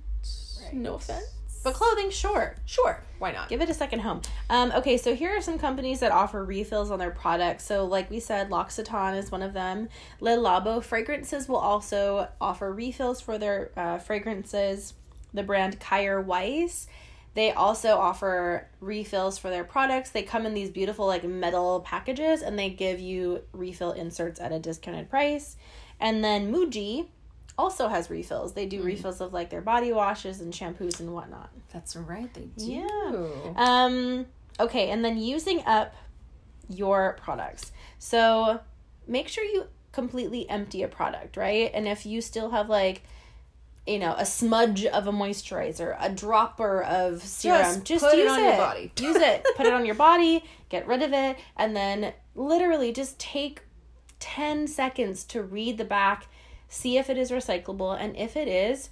[0.63, 0.75] Right.
[0.75, 1.25] No offense,
[1.67, 2.55] But clothing, sure.
[2.65, 3.49] sure, why not?
[3.49, 4.23] Give it a second home.
[4.49, 7.65] Um, okay, so here are some companies that offer refills on their products.
[7.65, 9.89] So, like we said, L'Occitane is one of them.
[10.21, 14.95] Le Labo Fragrances will also offer refills for their uh, fragrances.
[15.35, 16.87] The brand Kjaer Weis.
[17.35, 20.11] They also offer refills for their products.
[20.11, 24.53] They come in these beautiful like metal packages and they give you refill inserts at
[24.53, 25.57] a discounted price.
[25.99, 27.09] And then Muji
[27.59, 28.55] also has refills.
[28.55, 31.51] They do refills of like their body washes and shampoos and whatnot.
[31.73, 32.65] That's right, they do.
[32.65, 33.53] Yeah.
[33.57, 34.27] Um,
[34.61, 35.95] okay, and then using up
[36.69, 37.73] your products.
[37.99, 38.61] So
[39.07, 41.71] make sure you completely empty a product, right?
[41.73, 43.03] And if you still have like
[43.87, 48.33] you know, a smudge of a moisturizer, a dropper of serum, just, put it use
[48.33, 48.93] on your body.
[49.01, 49.47] use it.
[49.57, 53.63] Put it on your body, get rid of it, and then literally just take
[54.19, 56.27] 10 seconds to read the back,
[56.69, 58.91] see if it is recyclable, and if it is,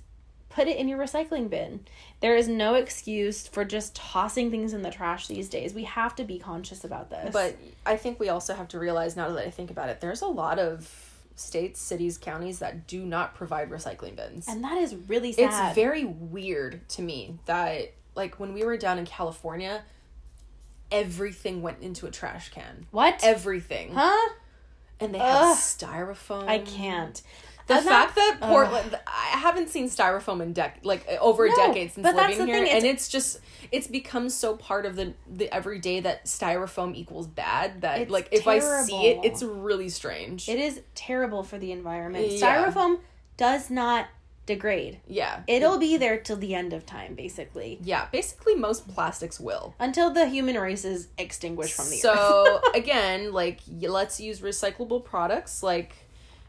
[0.49, 1.81] put it in your recycling bin.
[2.21, 5.75] There is no excuse for just tossing things in the trash these days.
[5.75, 7.33] We have to be conscious about this.
[7.33, 10.23] But I think we also have to realize now that I think about it, there's
[10.23, 10.89] a lot of
[11.35, 14.47] states, cities, counties that do not provide recycling bins.
[14.47, 15.69] and that is really sad.
[15.71, 19.83] it's very weird to me that like when we were down in California,
[20.93, 22.87] everything went into a trash can.
[22.91, 23.21] what?
[23.25, 23.93] Everything.
[23.95, 24.31] huh?
[25.01, 26.47] And they have styrofoam.
[26.47, 27.21] I can't.
[27.67, 28.51] The fact that ugh.
[28.51, 32.65] Portland, I haven't seen styrofoam in dec like over a No, decade since living here,
[32.65, 33.41] thing, and it's just
[33.73, 37.81] it's become so part of the the everyday that styrofoam equals bad.
[37.81, 40.49] That It's like if I see it, it's really strange.
[40.49, 42.31] It is terrible for the environment.
[42.31, 42.67] Yeah.
[42.67, 43.01] Styrofoam
[43.37, 44.09] does not
[44.47, 45.01] degrade.
[45.07, 47.79] yeah, It'll be there till the end of time, basically.
[47.83, 48.09] yeah.
[48.13, 49.75] Basically, most plastics will.
[49.81, 52.01] Until the human race is extinguished from the earth.
[52.03, 55.95] So again, like let's use recyclable products, like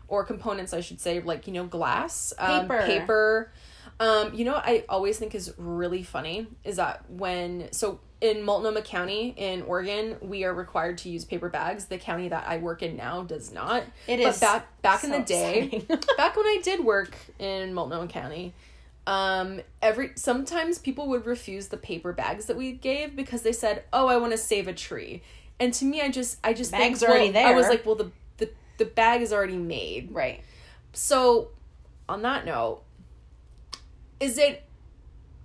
[0.07, 2.81] or components, I should say, like you know, glass, um, Paper.
[2.85, 3.51] paper.
[3.99, 8.43] Um, you know, what I always think is really funny is that when so in
[8.43, 11.85] Multnomah County in Oregon, we are required to use paper bags.
[11.85, 13.83] The county that I work in now does not.
[14.07, 15.85] It but is back back in the day,
[16.17, 18.53] back when I did work in Multnomah County,
[19.07, 23.83] um, every sometimes people would refuse the paper bags that we gave because they said,
[23.93, 25.21] "Oh, I want to save a tree."
[25.59, 27.95] And to me, I just I just Bag's think, already well, I was like, "Well,
[27.95, 28.11] the
[28.77, 30.41] the bag is already made." right.
[30.93, 31.49] So,
[32.07, 32.81] on that note,
[34.19, 34.63] is it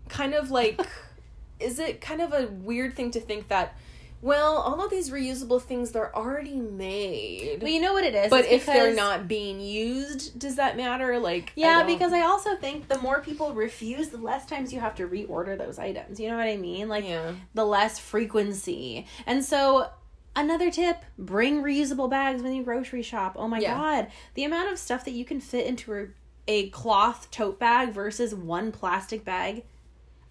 [0.09, 0.81] kind of like
[1.61, 3.77] is it kind of a weird thing to think that
[4.23, 7.63] well, all of these reusable things they're already made.
[7.63, 8.29] Well, you know what it is.
[8.29, 11.19] but It's if they're not being used, does that matter?
[11.19, 14.81] Like Yeah, don't- because I also think the more people refuse, the less times you
[14.81, 16.21] have to reorder those items.
[16.21, 16.87] You know what I mean?
[16.87, 17.33] Like Yeah.
[17.55, 19.07] the less frequency.
[19.27, 19.89] And so
[20.37, 23.35] another tip, bring reusable bags when you grocery shop.
[23.39, 23.75] Oh my Yeah.
[23.77, 24.07] god.
[24.35, 26.07] The amount of stuff that you can fit into a,
[26.49, 29.65] a cloth tote bag versus one plastic bag.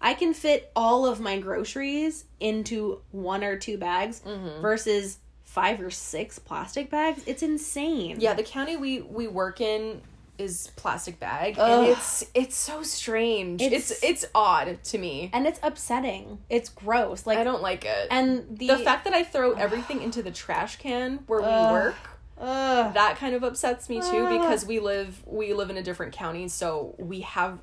[0.00, 4.60] I can fit all of my groceries into one or two bags Mm-hmm.
[4.62, 7.22] versus five or six plastic bags.
[7.26, 8.16] It's insane.
[8.20, 10.00] Yeah, the county we we work in
[10.40, 11.70] is plastic bag, Ugh.
[11.84, 13.60] and it's it's so strange.
[13.62, 15.30] It's, It's- it's odd to me.
[15.32, 16.38] And it's upsetting.
[16.48, 17.26] It's gross.
[17.26, 18.08] Like I don't like it.
[18.10, 21.94] and the, the fact that I throw everything into the trash can where we work,
[22.38, 22.94] Ugh.
[22.94, 24.40] that kind of upsets me too Ugh.
[24.40, 27.58] because we live we live in a different county, so we have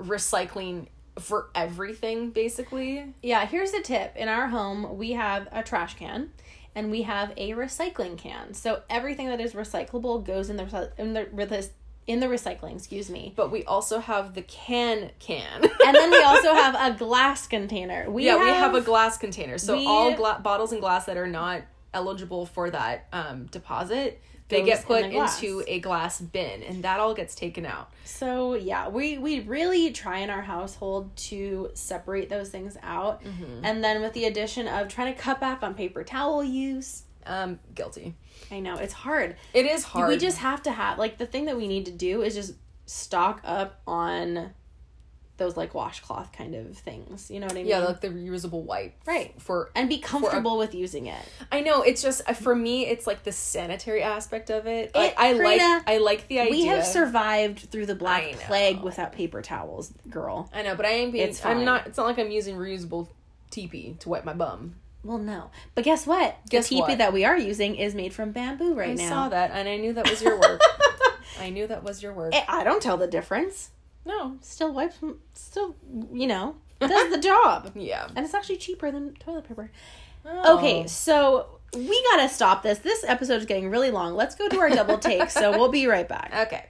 [0.00, 0.86] recycling
[1.18, 3.14] for everything basically.
[3.22, 4.16] Yeah, here's a tip.
[4.16, 6.30] In our home, we have a trash can
[6.74, 8.54] and we have a recycling can.
[8.54, 11.28] So everything that is recyclable goes in the in the
[12.06, 13.32] in the recycling, excuse me.
[13.34, 15.62] But we also have the can can.
[15.62, 18.10] And then we also have a glass container.
[18.10, 19.58] We yeah, have, we have a glass container.
[19.58, 21.62] So we- all gla- bottles and glass that are not
[21.94, 26.84] eligible for that um, deposit, they get in put the into a glass bin, and
[26.84, 27.90] that all gets taken out.
[28.04, 33.22] So yeah, we we really try in our household to separate those things out.
[33.62, 37.58] And then with the addition of trying to cut back on paper towel use, Um,
[37.74, 38.14] guilty.
[38.50, 39.36] I know it's hard.
[39.54, 40.08] It is hard.
[40.10, 42.54] We just have to have like the thing that we need to do is just
[42.86, 44.52] stock up on
[45.36, 47.30] those like washcloth kind of things.
[47.30, 47.66] You know what I mean?
[47.66, 48.94] Yeah, like the reusable wipe.
[49.06, 49.34] right.
[49.40, 51.24] For And be comfortable with using it.
[51.50, 54.94] I know it's just uh, for me, it's like the sanitary aspect of it.
[54.94, 56.50] Like It- I like Karina, I like the idea.
[56.52, 60.48] We have survived through the black plague without paper towels, girl.
[60.52, 61.28] I know, but I ain't being.
[61.28, 61.86] It's I'm not.
[61.88, 63.08] It's not like I'm using reusable
[63.50, 64.76] TP to wipe my bum.
[65.02, 65.50] Well, no.
[65.74, 66.36] But guess what?
[66.48, 66.98] Guess the teepee what?
[66.98, 69.04] that we are using is made from bamboo right I now.
[69.04, 70.60] I saw that, and I knew that was your work.
[71.40, 72.32] I knew that was your work.
[72.34, 73.70] I- I don't tell the difference.
[74.04, 74.36] No.
[74.40, 74.98] Still wipes,
[75.34, 75.74] still,
[76.12, 77.72] you know, does the job.
[77.76, 78.06] Yeah.
[78.14, 79.70] And it's actually cheaper than toilet paper.
[80.26, 80.58] Oh.
[80.58, 82.78] Okay, so we gotta stop this.
[82.78, 84.14] This episode is getting really long.
[84.14, 85.30] Let's go to our double take.
[85.30, 86.32] so we'll be right back.
[86.44, 86.66] Okay.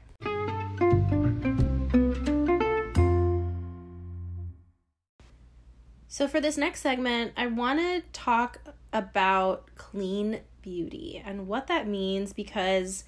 [6.09, 8.61] So for this next segment, I want to talk
[8.93, 13.03] about clean beauty and what that means because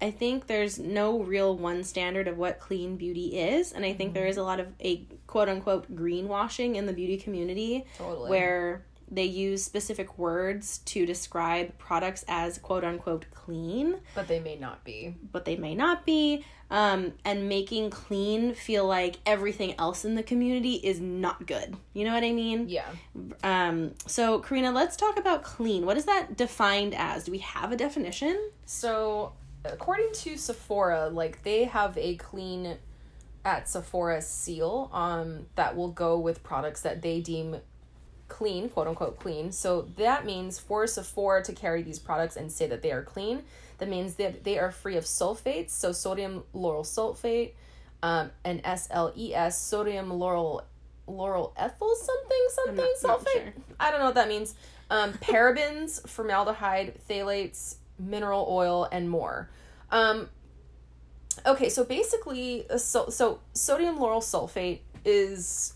[0.00, 4.14] I think there's no real one standard of what clean beauty is, and I think
[4.14, 8.30] there is a lot of a quote unquote greenwashing in the beauty community Totally.
[8.30, 14.56] where they use specific words to describe products as quote unquote clean, But they may
[14.56, 15.14] not be.
[15.32, 16.44] but they may not be.
[16.70, 21.74] Um, and making clean feel like everything else in the community is not good.
[21.94, 22.68] You know what I mean?
[22.68, 22.84] Yeah.
[23.42, 25.86] Um, so Karina, let's talk about clean.
[25.86, 27.24] What is that defined as?
[27.24, 28.50] Do we have a definition?
[28.66, 29.32] So,
[29.72, 32.76] according to Sephora, like they have a clean
[33.44, 37.56] at Sephora seal um that will go with products that they deem
[38.28, 39.52] clean, quote unquote clean.
[39.52, 43.42] So that means for Sephora to carry these products and say that they are clean,
[43.78, 47.52] that means that they are free of sulfates, so sodium lauryl sulfate,
[48.02, 50.62] um, and SLES, sodium lauryl
[51.08, 53.32] lauryl ethyl something something not- not sulfate.
[53.44, 53.52] sure.
[53.80, 54.54] I don't know what that means.
[54.90, 59.48] Um, parabens, formaldehyde, phthalates, mineral oil, and more.
[59.90, 60.28] Um,
[61.46, 65.74] okay, so basically, so, so sodium lauryl sulfate is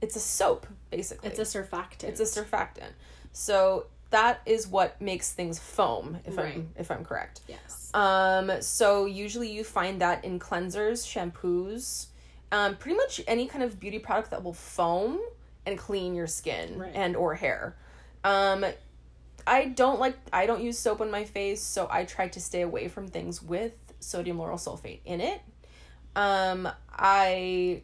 [0.00, 1.28] it's a soap basically.
[1.28, 2.04] It's a surfactant.
[2.04, 2.90] it's a surfactant.
[3.32, 6.18] So that is what makes things foam.
[6.24, 6.54] If Right.
[6.56, 7.40] I'm if I'm correct.
[7.48, 7.90] yes.
[7.94, 12.06] Um, so usually you find that in cleansers, shampoos,
[12.52, 15.20] um, pretty much any kind of beauty product that will foam
[15.66, 16.92] and clean your skin Right.
[16.94, 17.76] and or hair.
[18.24, 18.64] Um,
[19.50, 22.62] I don't like I don't use soap on my face, so I try to stay
[22.62, 25.40] away from things with sodium lauryl sulfate in it.
[26.14, 27.82] Um, I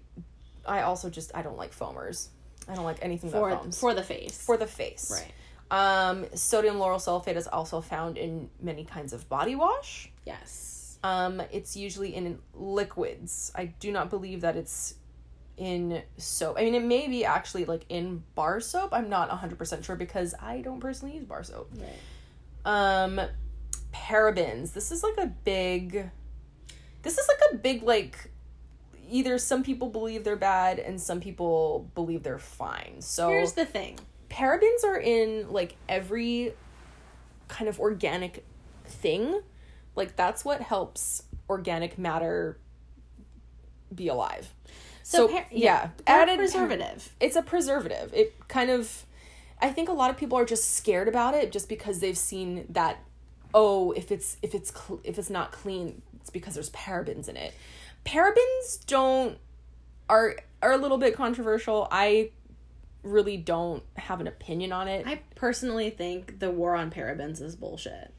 [0.65, 2.29] I also just I don't like foamers.
[2.69, 4.41] I don't like anything for that foams for the face.
[4.41, 5.11] for the face.
[5.11, 5.33] right.
[5.69, 10.13] Um, sodium lauryl sulfate is also found in many kinds of body wash.
[10.25, 10.99] Yes.
[11.03, 13.51] Um, it's usually in liquids.
[13.57, 14.95] I do not believe that it's
[15.57, 16.57] in soap.
[16.59, 18.91] I mean, it may be actually like in bar soap.
[18.93, 21.71] I'm not 100% sure because I don't personally use bar soap.
[21.77, 21.91] Right.
[22.65, 23.21] Um,
[23.93, 24.73] parabens.
[24.73, 26.11] This is like a big.
[27.03, 28.31] This is like a big like.
[29.09, 32.97] Either some people believe they're bad and some people believe they're fine.
[32.99, 34.01] So Here's the thing.
[34.29, 36.55] parabens are in like every
[37.47, 38.45] kind of organic
[38.85, 39.41] thing.
[39.95, 42.59] Like that's what helps organic matter
[43.95, 44.53] be alive.
[45.07, 47.15] So, So, par- yeah, They're added preservative.
[47.21, 48.13] It's a preservative.
[48.13, 49.07] It kind of
[49.63, 52.67] I think a lot of people are just scared about it just because they've seen
[52.71, 52.99] that
[53.55, 57.37] oh, if it's if it's cl- if it's not clean, it's because there's parabens in
[57.37, 57.55] it.
[58.05, 59.39] Parabens don't
[60.09, 61.87] are are a little bit controversial.
[61.93, 62.31] I
[63.05, 65.07] really don't have an opinion on it.
[65.07, 68.13] I, I personally think the war on parabens is bullshit.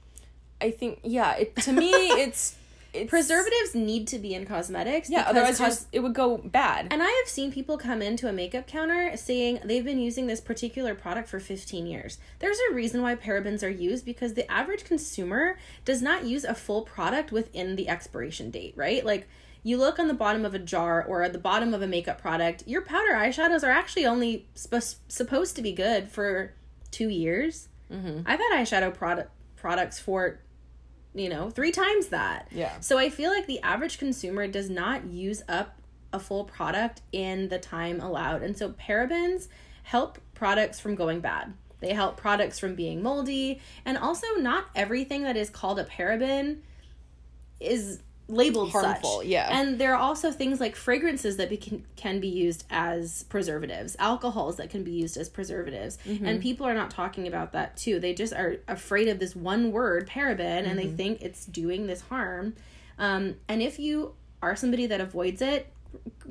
[0.61, 2.55] I think yeah, it to me it's
[2.93, 5.09] it's Preservatives need to be in cosmetics.
[5.09, 6.88] Yeah, otherwise cos- it would go bad.
[6.91, 10.41] And I have seen people come into a makeup counter saying they've been using this
[10.41, 12.17] particular product for 15 years.
[12.39, 16.55] There's a reason why parabens are used because the average consumer does not use a
[16.55, 19.05] full product within the expiration date, right?
[19.05, 19.27] Like
[19.63, 22.21] you look on the bottom of a jar or at the bottom of a makeup
[22.21, 26.53] product, your powder eyeshadows are actually only sp- supposed to be good for
[26.91, 27.67] two years.
[27.91, 28.21] Mm-hmm.
[28.25, 30.39] I've had eyeshadow product products for
[31.18, 32.80] you know three times that Yeah.
[32.80, 35.78] so I feel like the average consumer does not use up
[36.13, 38.41] a full product in the time allowed.
[38.43, 39.47] And so parabens
[39.84, 41.53] help products from going bad.
[41.80, 43.61] They help products from being moldy.
[43.86, 46.59] And also not everything that is called a paraben
[47.59, 47.99] is
[48.30, 49.28] labeled Harmful, such.
[49.28, 49.47] yeah.
[49.51, 53.95] And there are also things like fragrances that be, can, can be used as preservatives,
[53.99, 55.97] alcohols that can be used as preservatives.
[56.05, 57.99] And people are not talking about that too.
[57.99, 62.01] They just are afraid of this one word, paraben, and they think it's doing this
[62.01, 62.55] harm.
[62.99, 65.71] Um, and if you are somebody that avoids it,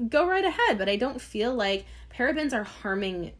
[0.09, 0.79] go right ahead.
[0.79, 3.33] But I don't feel like parabens are harming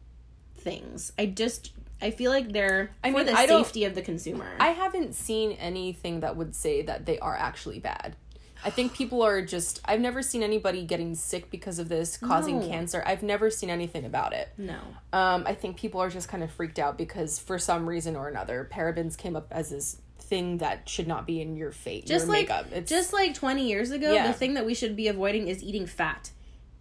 [0.55, 1.11] things.
[1.17, 4.47] I just I feel like they're I for mean, the I safety of the consumer.
[4.59, 8.15] I haven't seen anything that would say that they are actually bad.
[8.65, 12.59] I think people are just I've never seen anybody getting sick because of this causing
[12.59, 12.67] No.
[12.67, 13.03] cancer.
[13.05, 14.49] I've never seen anything about it.
[14.57, 14.79] No.
[15.13, 18.27] Um, I think people are just kind of freaked out because for some reason or
[18.27, 22.25] another, parabens came up as this thing that should not be in your face, Just
[22.25, 22.65] your like makeup.
[22.73, 24.27] It's just like 20 years ago, Yeah.
[24.27, 26.31] the thing that we should be avoiding is eating fat.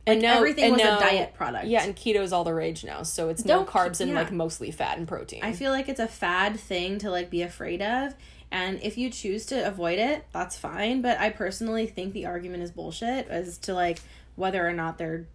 [0.09, 1.66] and like, everything was a diet product.
[1.66, 4.18] Yeah, and keto is all the rage now, so it's no Don't- carbs and yeah.
[4.20, 5.41] like mostly fat and protein.
[5.43, 8.14] I feel like it's a fad thing to like be afraid of.
[8.57, 11.02] And if you choose to avoid it, that's fine.
[11.02, 13.98] But I personally think the argument is bullshit as to like
[14.36, 15.26] whether or not they're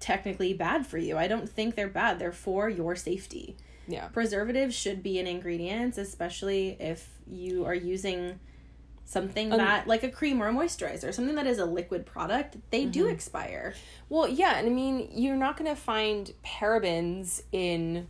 [0.00, 1.16] technically bad for you.
[1.18, 2.18] I don't think they're bad.
[2.18, 3.56] They're for your safety.
[3.88, 8.38] yeah, Preservatives should be in ingredients, especially if you are using
[9.04, 12.56] something Um, that like a cream or a moisturizer, something that is a liquid product,
[12.70, 13.14] they do Mm-hmm.
[13.14, 13.74] expire.
[14.10, 18.06] Well, yeah, and I mean, you're not going to find parabens in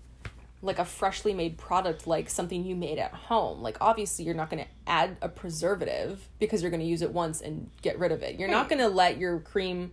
[0.60, 3.62] like a freshly made product like something you made at home.
[3.62, 7.12] Like obviously you're not going to add a preservative because you're going to use it
[7.12, 8.38] once and get rid of it.
[8.38, 9.92] You're not going to let your cream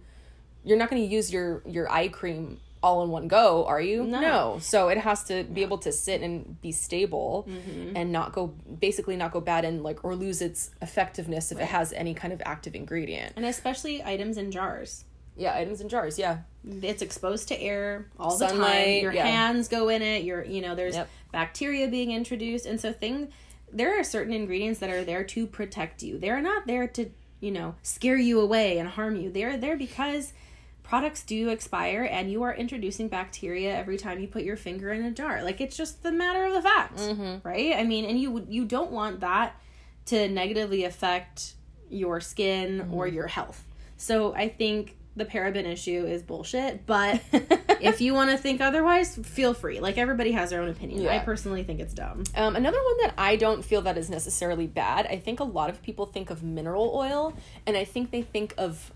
[0.64, 4.04] you're not going to use your your eye cream all in one go, are you?
[4.04, 4.58] No.
[4.62, 7.96] So it has to be able to sit and be stable Mm-hmm.
[7.96, 11.66] and not go basically not go bad and like or lose its effectiveness if it
[11.66, 13.34] has any kind of active ingredient.
[13.36, 15.06] And especially items in jars.
[15.38, 16.40] Yeah, items in jars, yeah.
[16.66, 19.02] It's exposed to air all the time.
[19.02, 19.26] Your yeah.
[19.26, 20.24] hands go in it.
[20.24, 21.10] Your you know there's Yep.
[21.32, 23.30] bacteria being introduced, and so thing
[23.72, 26.18] there are certain ingredients that are there to protect you.
[26.18, 27.10] They're not there to
[27.40, 29.30] you know scare you away and harm you.
[29.30, 30.34] They're there because
[30.86, 35.04] products do expire and you are introducing bacteria every time you put your finger in
[35.04, 37.36] a jar like it's just the matter of the fact mm-hmm.
[37.42, 39.60] right i mean and you you don't want that
[40.06, 41.56] to negatively affect
[41.90, 42.94] your skin mm-hmm.
[42.94, 43.64] or your health
[43.98, 47.22] so i think the paraben issue is bullshit but
[47.82, 51.20] if you want to think otherwise feel free like everybody has their own opinion i
[51.20, 55.06] personally think it's dumb Um, another one that I don't feel that is necessarily bad.
[55.08, 57.34] I think a lot of people think of mineral oil,
[57.66, 58.92] and I think they think of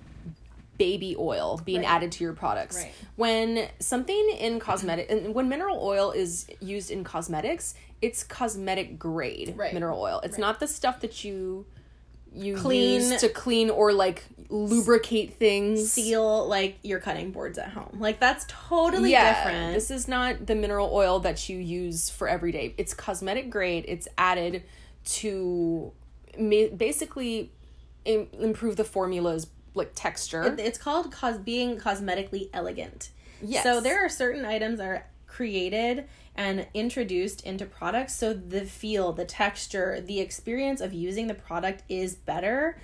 [0.78, 1.90] baby oil being Right.
[1.90, 2.78] added to your products.
[2.78, 2.94] Right.
[3.16, 9.54] When something in cosmetic, and when mineral oil is used in cosmetics, it's cosmetic grade
[9.58, 9.74] Right.
[9.74, 10.22] mineral oil.
[10.24, 11.66] It's not the stuff that you
[12.32, 15.92] you Clean- use to clean or like lubricate things.
[15.92, 20.48] seal like your cutting boards at home like that's totally yeah, different This is not
[20.48, 22.74] the mineral oil that you use for every day.
[22.78, 23.86] It's cosmetic grade.
[23.88, 24.64] It's added
[25.06, 25.92] to
[26.38, 27.52] basically
[28.06, 30.56] Im- improve the formula's like texture.
[30.58, 33.12] It's called cos- being cosmetically elegant.
[33.42, 33.64] Yes.
[33.64, 39.12] So there are certain items that are created and introduced into products so the feel,
[39.14, 42.80] the texture, the experience of using the product is better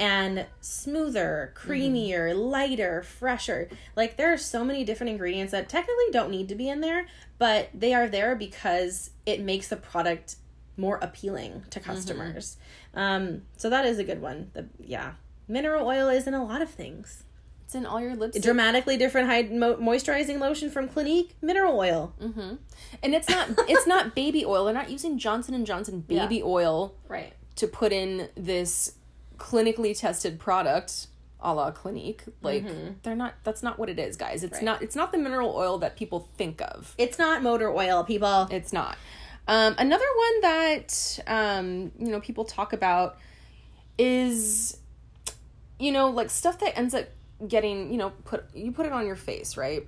[0.00, 3.68] and smoother, creamier, lighter, fresher.
[3.94, 7.06] Like there are so many different ingredients that technically don't need to be in there,
[7.38, 10.36] but they are there because it makes the product
[10.76, 12.56] more appealing to customers.
[12.94, 14.50] Um, so that is a good one.
[14.54, 15.12] The, yeah.
[15.46, 17.24] Mineral oil is in a lot of things
[17.64, 18.42] it's in all your lipstick.
[18.42, 22.14] dramatically different high mo- moisturizing lotion from Clinique, mineral oil.
[22.20, 22.54] Mm-hmm.
[23.02, 24.64] and it's not it's not baby oil.
[24.64, 27.32] They're not using Johnson and Johnson baby oil Right.
[27.56, 28.94] to put in this
[29.40, 31.08] clinically tested product
[31.42, 32.22] a la Clinique.
[32.42, 32.66] Like
[33.02, 34.44] they're not that's not what it is, guys.
[34.44, 34.62] It's Right.
[34.62, 36.94] not it's not the mineral oil that people think of.
[36.98, 38.46] It's not motor oil, people.
[38.50, 38.96] It's not.
[39.48, 43.16] Um, another one that um, you know people talk about
[43.98, 44.76] is
[45.78, 47.06] you know like stuff that ends up
[47.48, 49.86] getting you know put you put it on your face right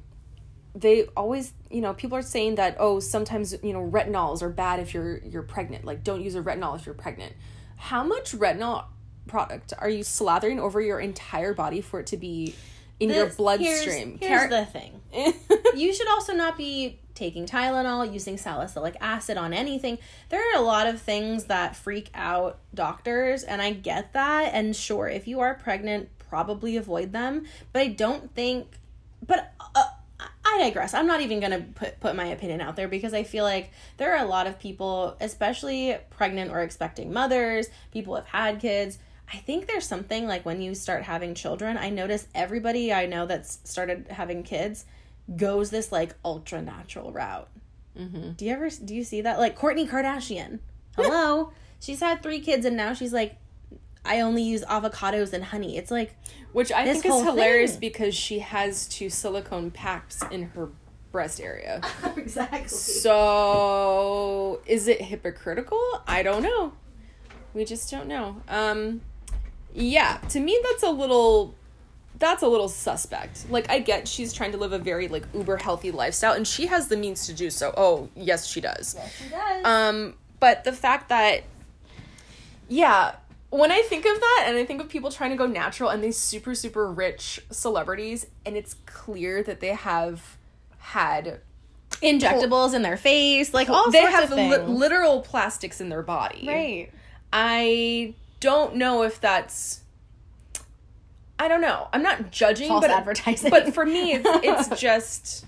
[0.74, 4.80] they always you know people are saying that oh sometimes you know retinols are bad
[4.80, 7.34] if you're you're pregnant like don't use a retinol if you're pregnant
[7.76, 8.84] how much retinol
[9.26, 12.54] product are you slathering over your entire body for it to be
[13.00, 15.00] in your bloodstream Here's, here's Car- the thing.
[15.74, 19.98] you should also not be taking Tylenol, using salicylic acid on anything.
[20.28, 24.52] There are a lot of things that freak out doctors, and I get that.
[24.54, 27.46] And sure, if you are pregnant, probably avoid them.
[27.72, 28.68] But I don't think.
[29.26, 29.84] But uh,
[30.44, 30.94] I digress.
[30.94, 34.14] I'm not even gonna put put my opinion out there because I feel like there
[34.16, 38.98] are a lot of people, especially pregnant or expecting mothers, people have had kids.
[39.32, 41.78] I think there's something like when you start having children.
[41.78, 44.84] I notice everybody I know that's started having kids
[45.36, 47.48] goes this like ultra natural route.
[47.98, 48.32] Mm-hmm.
[48.32, 49.38] Do you ever do you see that?
[49.38, 50.58] Like Kourtney Kardashian.
[50.96, 53.36] Hello, she's had three kids and now she's like,
[54.04, 55.78] I only use avocados and honey.
[55.78, 56.14] It's like
[56.52, 57.80] Which I think is hilarious thing.
[57.80, 60.68] because she has two silicone packs in her
[61.10, 61.80] breast area.
[62.16, 62.68] exactly.
[62.68, 65.80] So is it hypocritical?
[66.06, 66.74] I don't know.
[67.54, 68.42] We just don't know.
[68.48, 69.00] Um
[69.74, 71.54] yeah, to me that's a little
[72.18, 73.50] that's a little suspect.
[73.50, 76.66] Like I get she's trying to live a very like uber healthy lifestyle and she
[76.66, 77.74] has the means to do so.
[77.76, 78.94] Oh, yes she does.
[78.96, 79.64] Yes She does.
[79.64, 81.42] Um, but the fact that,
[82.68, 83.16] yeah,
[83.50, 86.02] when I think of that and I think of people trying to go natural and
[86.02, 90.36] these super super rich celebrities and it's clear that they have
[90.78, 91.40] had
[92.02, 96.44] Injectables in their face, like all they have li- literal plastics in their body.
[96.46, 96.90] right.
[97.32, 99.80] I don't know if that's
[101.38, 101.88] I don't know.
[101.92, 103.50] I'm not judging False but advertising.
[103.50, 104.28] but for me it's
[104.68, 105.46] it's just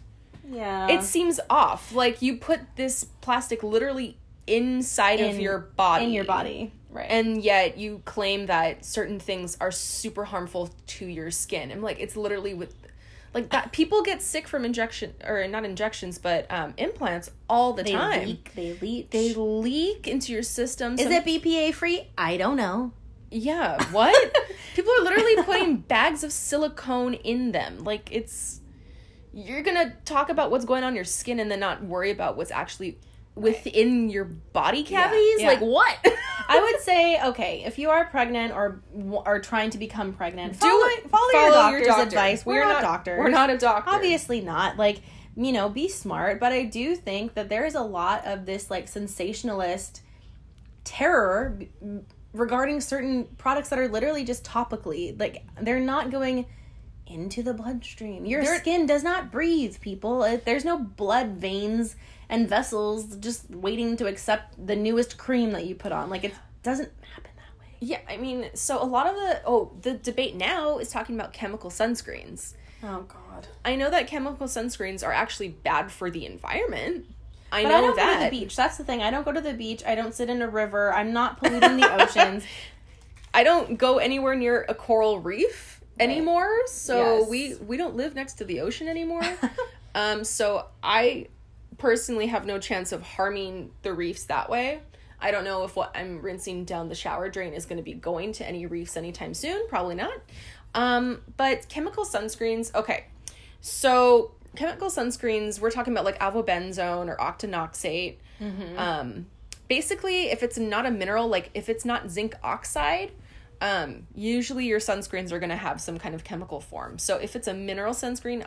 [0.51, 0.89] Yeah.
[0.89, 1.93] it seems off.
[1.93, 4.17] Like you put this plastic literally
[4.47, 6.05] inside of your body.
[6.07, 6.73] in your body.
[6.91, 7.07] Right.
[7.11, 11.73] And yet you claim that certain things are super harmful to your skin.
[11.73, 12.75] I'm like, it's literally with
[13.35, 17.83] like that people get sick from injection or not injections, but um implants all the
[17.83, 18.27] they time.
[18.27, 18.53] leak.
[18.55, 19.11] They leak.
[19.11, 20.95] They leak into your system.
[20.95, 22.09] Is Some- it BPA free?
[22.17, 22.93] I don't know.
[23.31, 24.15] Yeah, what?
[24.77, 27.83] People are literally putting bags of silicone in them.
[27.83, 28.61] Like it's
[29.33, 32.13] you're going to talk about what's going on in your skin and then not worry
[32.13, 32.99] about what's actually
[33.35, 35.41] within your body cavities?
[35.41, 35.49] yeah.
[35.49, 35.99] Like what?
[36.49, 38.83] I would say okay if you are pregnant or
[39.25, 41.11] are trying to become pregnant, Do follow, it.
[41.11, 42.03] follow, your Follow doctor's doctor.
[42.05, 42.45] advice.
[42.47, 43.19] We're, not, doctors.
[43.19, 43.91] We're not a doctor.
[43.91, 44.77] obviously not.
[44.77, 45.01] Like
[45.37, 46.39] you know, be smart.
[46.39, 50.03] But I do think that there is a lot of this like sensationalist
[50.85, 51.59] terror
[52.33, 56.47] regarding certain products that are literally just topically like they're not going
[57.07, 58.25] into the bloodstream.
[58.25, 60.21] Your They're- skin does not breathe, people.
[60.45, 61.97] There's no blood veins
[62.29, 66.11] and vessels just waiting to accept the newest cream that you put on.
[66.11, 67.67] Like it doesn't happen that way.
[67.81, 71.33] Yeah, I mean, so a lot of the oh, the debate now is talking about
[71.33, 72.55] chemical sunscreens.
[72.83, 73.49] Oh God.
[73.65, 77.07] I know that chemical sunscreens are actually bad for the environment.
[77.53, 78.15] I But know I don't that.
[78.15, 78.57] go to the beach.
[78.57, 79.01] That's the thing.
[79.03, 79.83] I don't go to the beach.
[79.87, 80.93] I don't sit in a river.
[80.93, 82.45] I'm not polluting the oceans.
[83.33, 86.67] I don't go anywhere near a coral reef anymore.
[86.67, 87.29] So Yes.
[87.29, 89.23] we we don't live next to the ocean anymore.
[89.95, 91.29] um so I
[91.85, 94.81] personally have no chance of harming the reefs that way.
[95.21, 97.93] I don't know if what I'm rinsing down the shower drain is going to be
[97.93, 99.69] going to any reefs anytime soon.
[99.69, 100.15] Probably not.
[100.75, 103.09] Um, but chemical sunscreens, okay.
[103.61, 108.17] So chemical sunscreens, we're talking about like avobenzone or octinoxate.
[108.79, 109.27] Um,
[109.69, 113.13] basically, if it's not a mineral, like if it's not zinc oxide,
[113.61, 116.99] um, usually your sunscreens are going to have some kind of chemical form.
[116.99, 118.47] So if it's a mineral sunscreen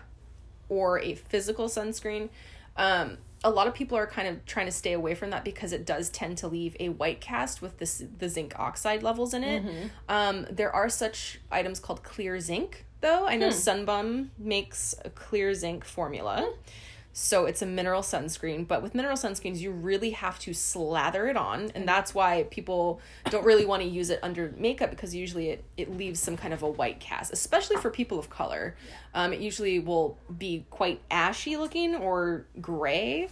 [0.70, 2.30] or a physical sunscreen,
[2.78, 5.72] um, a lot of people are kind of trying to stay away from that because
[5.72, 9.44] it does tend to leave a white cast with this the zinc oxide levels in
[9.44, 9.64] it.
[9.64, 9.88] Mm-hmm.
[10.10, 13.28] Um, there are such items called clear zinc, though.
[13.28, 13.54] I know hmm.
[13.54, 16.46] Sun Bum makes a clear zinc formula.
[16.46, 16.60] Hmm.
[17.20, 21.36] So it's a mineral sunscreen, but with mineral sunscreens, you really have to slather it
[21.36, 23.02] on, and that's why people
[23.32, 26.54] don't really want to use it under makeup because usually it, it leaves some kind
[26.54, 28.76] of a white cast, especially for people of color.
[29.16, 33.30] Um, it usually will be quite ashy looking or gray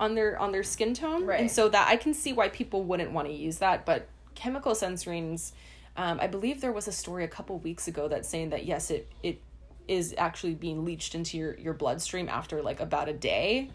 [0.00, 1.38] on their on their skin tone, Right.
[1.38, 3.86] and so that I can see why people wouldn't want to use that.
[3.86, 5.52] But chemical sunscreens,
[5.96, 8.90] um, I believe there was a story a couple weeks ago that's saying that yes,
[8.90, 9.40] it it
[9.88, 13.70] is actually being leached into your your bloodstream after like about a day.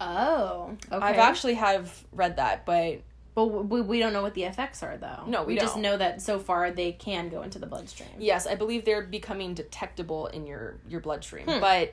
[0.00, 1.04] Oh, okay.
[1.04, 3.00] I've actually have read that, but
[3.36, 5.24] but we, we don't know what the effects are, though.
[5.26, 5.82] No, we just don't.
[5.82, 8.08] know that so far they can go into the bloodstream.
[8.18, 11.44] yes, I believe they're becoming detectable in your your bloodstream.
[11.44, 11.60] Hmm.
[11.60, 11.92] But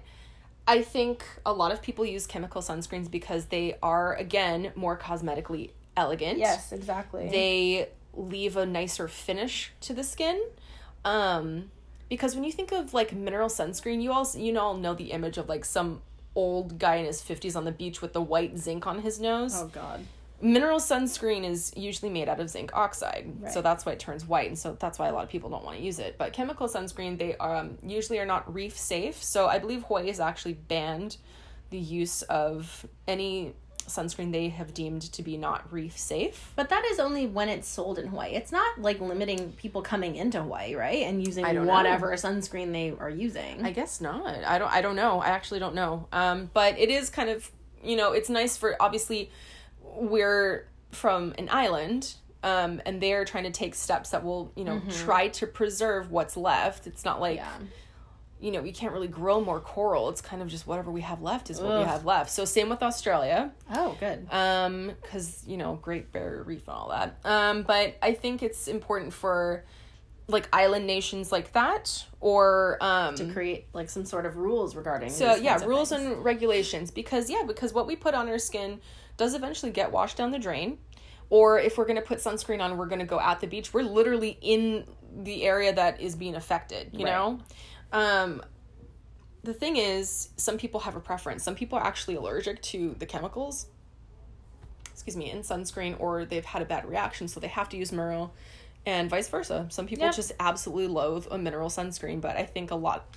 [0.65, 5.71] I think a lot of people use chemical sunscreens because they are again more cosmetically
[5.97, 6.39] elegant.
[6.39, 7.27] Yes, exactly.
[7.29, 10.41] They leave a nicer finish to the skin.
[11.03, 11.71] Um
[12.13, 15.09] because when you think of like mineral sunscreen, you all you know all know the
[15.09, 16.03] image of like some
[16.35, 19.55] old guy in his 50s on the beach with the white zinc on his nose.
[19.55, 20.05] oh God.
[20.39, 24.47] mineral sunscreen is usually made out of zinc oxide so that's why it turns white
[24.47, 26.67] and so that's why a lot of people don't want to use it but chemical
[26.67, 31.17] sunscreen they um, usually are not reef safe so i believe hawaii has actually banned
[31.71, 33.53] the use of any
[33.87, 37.67] sunscreen they have deemed to be not reef safe But that is only when it's
[37.67, 38.31] sold in Hawaii.
[38.31, 41.03] It's not like limiting people coming into Hawaii, right?
[41.03, 41.73] And using don't know.
[41.73, 43.65] whatever sunscreen they are using.
[43.65, 44.43] I guess not.
[44.43, 44.71] I don't.
[44.71, 45.19] I don't know.
[45.19, 46.07] I actually don't know.
[46.11, 47.49] Um, but it is kind of
[47.83, 49.29] you know it's nice for obviously
[49.81, 52.15] we're from an island.
[52.43, 56.35] Um, and they're trying to take steps that will, you know, try to preserve what's
[56.35, 56.87] left.
[56.87, 57.49] It's not like, yeah.
[58.43, 60.09] You know, we can't really grow more coral.
[60.09, 62.29] It's kind of just whatever we have left is what we have left.
[62.29, 64.27] So same with Australia Oh, good.
[64.31, 68.67] um because you know great barrier reef and all that um but i think it's
[68.67, 69.63] important for
[70.27, 75.09] like island nations like that or um to create like some sort of rules regarding.
[75.09, 76.01] so yeah rules things.
[76.03, 78.79] and regulations because yeah because what we put on our skin
[79.17, 80.77] does eventually get washed down the drain
[81.29, 83.73] or if we're going to put sunscreen on we're going to go at the beach
[83.73, 84.85] we're literally in
[85.23, 87.11] the area that is being affected you Right.
[87.11, 87.39] know
[87.93, 88.41] um
[89.43, 93.05] the thing is some people have a preference some people are actually allergic to the
[93.05, 93.67] chemicals
[94.91, 97.91] excuse me in sunscreen or they've had a bad reaction so they have to use
[97.91, 98.33] mineral
[98.85, 99.65] and vice versa.
[99.69, 100.15] Some people Yep.
[100.15, 103.15] just absolutely loathe a mineral sunscreen, but I think a lot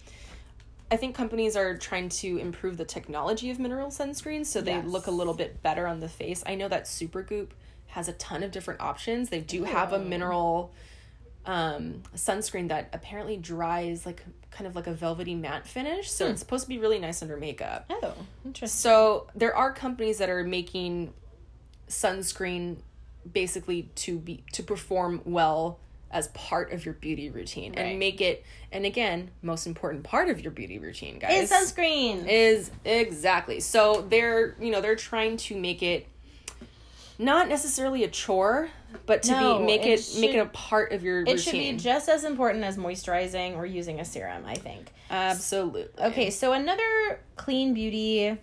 [0.92, 4.86] I think companies are trying to improve the technology of mineral sunscreens so they Yes.
[4.86, 6.44] look a little bit better on the face.
[6.46, 7.48] I know that Supergoop
[7.88, 9.28] has a ton of different options.
[9.30, 10.72] They do have a mineral
[11.46, 16.40] um sunscreen that apparently dries like kind of like a velvety matte finish, so it's
[16.40, 17.84] supposed to be really nice under makeup.
[17.90, 18.68] Oh, interesting.
[18.74, 21.12] So there are companies that are making
[21.88, 22.76] sunscreen
[23.30, 25.78] basically to be to perform well
[26.10, 27.86] as part of your beauty routine Right.
[27.86, 32.26] and make it and again most important part of your beauty routine guys Is sunscreen.
[32.28, 36.06] is exactly so they're you know they're trying to make it
[37.18, 38.70] not necessarily a chore
[39.04, 41.38] but to No, be make it it, make it a part of your it routine
[41.38, 44.92] should be just as important as moisturizing or using a serum, I think.
[45.10, 48.36] absolutely Okay, so another clean beauty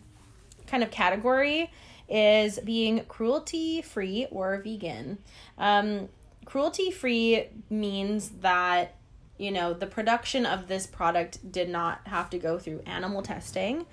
[0.68, 1.72] kind of category
[2.10, 5.18] is being cruelty free or vegan.
[5.58, 6.10] Um,
[6.46, 8.96] cruelty free means that
[9.38, 13.86] you know the production of this product did not have to go through animal testing.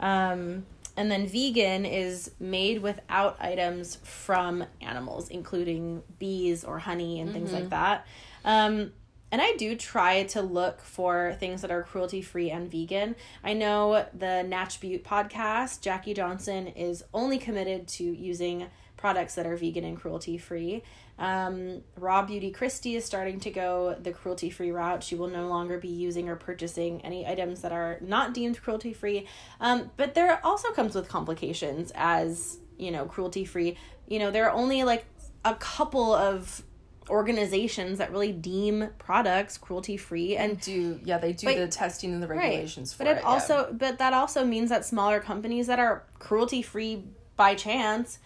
[0.00, 0.66] Um,
[1.02, 7.52] and then vegan is made without items from animals, including bees or honey and things
[7.52, 8.06] like that.
[8.44, 8.92] Um,
[9.32, 13.16] and I do try to look for things that are cruelty free and vegan.
[13.42, 19.44] I know the Natch Beauty podcast, Jackie Johnson is only committed to using products that
[19.44, 20.84] are vegan and cruelty free.
[21.18, 25.02] Um, Raw Beauty Kristi is starting to go the cruelty free route.
[25.04, 28.92] She will no longer be using or purchasing any items that are not deemed cruelty
[28.92, 29.26] free.
[29.60, 33.76] Um, but there also comes with complications as, you know, cruelty free.
[34.08, 35.04] You know, there are only like
[35.44, 36.62] a couple of
[37.08, 42.12] organizations that really deem products cruelty free and do yeah they do But- the testing
[42.12, 43.28] and the regulations for but it, it yeah.
[43.28, 47.04] also but that also means that smaller companies that are cruelty free
[47.36, 48.20] by chance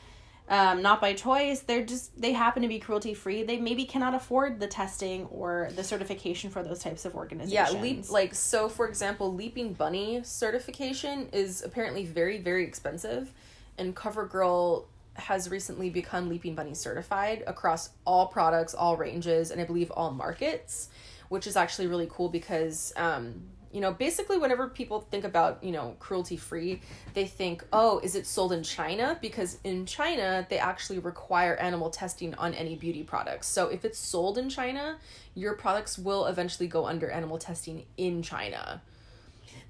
[0.48, 1.60] um, not by choice.
[1.60, 5.70] They're just they happen to be cruelty free they maybe cannot afford the testing or
[5.74, 7.82] the certification for those types of Yeah, organizations.
[7.82, 13.32] leap like so for example, Leaping Bunny certification is apparently very very expensive
[13.78, 14.84] and CoverGirl
[15.14, 20.10] has recently become Leaping Bunny certified across all products, all ranges, and I believe all
[20.10, 20.90] markets,
[21.28, 23.42] which is actually really cool because um
[23.76, 26.80] you know, basically whenever people think about, you know, cruelty free,
[27.12, 31.90] they think, "Oh, is it sold in China?" because in China, they actually require animal
[31.90, 33.48] testing on any beauty products.
[33.48, 34.96] So if it's sold in China,
[35.34, 38.80] your products will eventually go under animal testing in China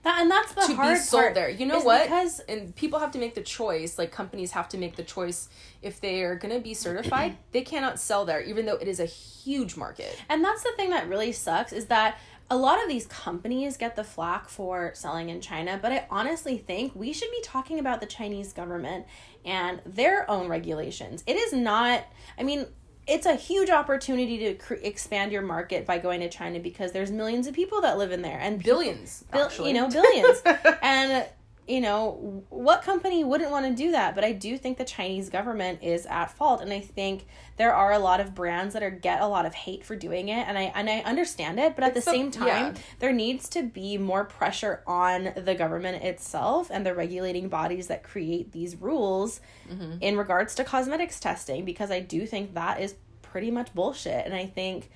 [0.07, 1.51] that, and that's the to hard be sold part there.
[1.51, 2.05] You know what?
[2.05, 3.99] because and people have to make the choice.
[3.99, 5.49] Like companies have to make the choice
[5.83, 9.01] if they are going to be certified, they cannot sell there, even though it is
[9.01, 10.17] a huge market.
[10.29, 12.19] And that's the thing that really sucks is that
[12.49, 16.59] a lot of these companies get the flack for selling in China, but I honestly
[16.59, 19.07] think we should be talking about the Chinese government
[19.45, 21.25] and their own regulations.
[21.27, 22.05] It is not,
[22.39, 22.67] I mean,
[23.07, 27.11] it's a huge opportunity to cr- expand your market by going to China because there's
[27.11, 29.69] millions of people that live in there and people- Billions, Bill, actually.
[29.71, 30.43] you know, billions.
[30.83, 31.27] and
[31.69, 34.15] you know, what company wouldn't want to do that?
[34.15, 37.93] But I do think the Chinese government is at fault, and I think there are
[37.93, 40.57] a lot of brands that are get a lot of hate for doing it, and
[40.57, 41.75] I and I understand it.
[41.75, 42.75] But at It's the a- same time, yeah.
[43.01, 48.03] there needs to be more pressure on the government itself and the regulating bodies that
[48.05, 49.99] create these rules Mm-hmm.
[50.01, 54.33] in regards to cosmetics testing, because I do think that is pretty much bullshit, and
[54.35, 54.89] I think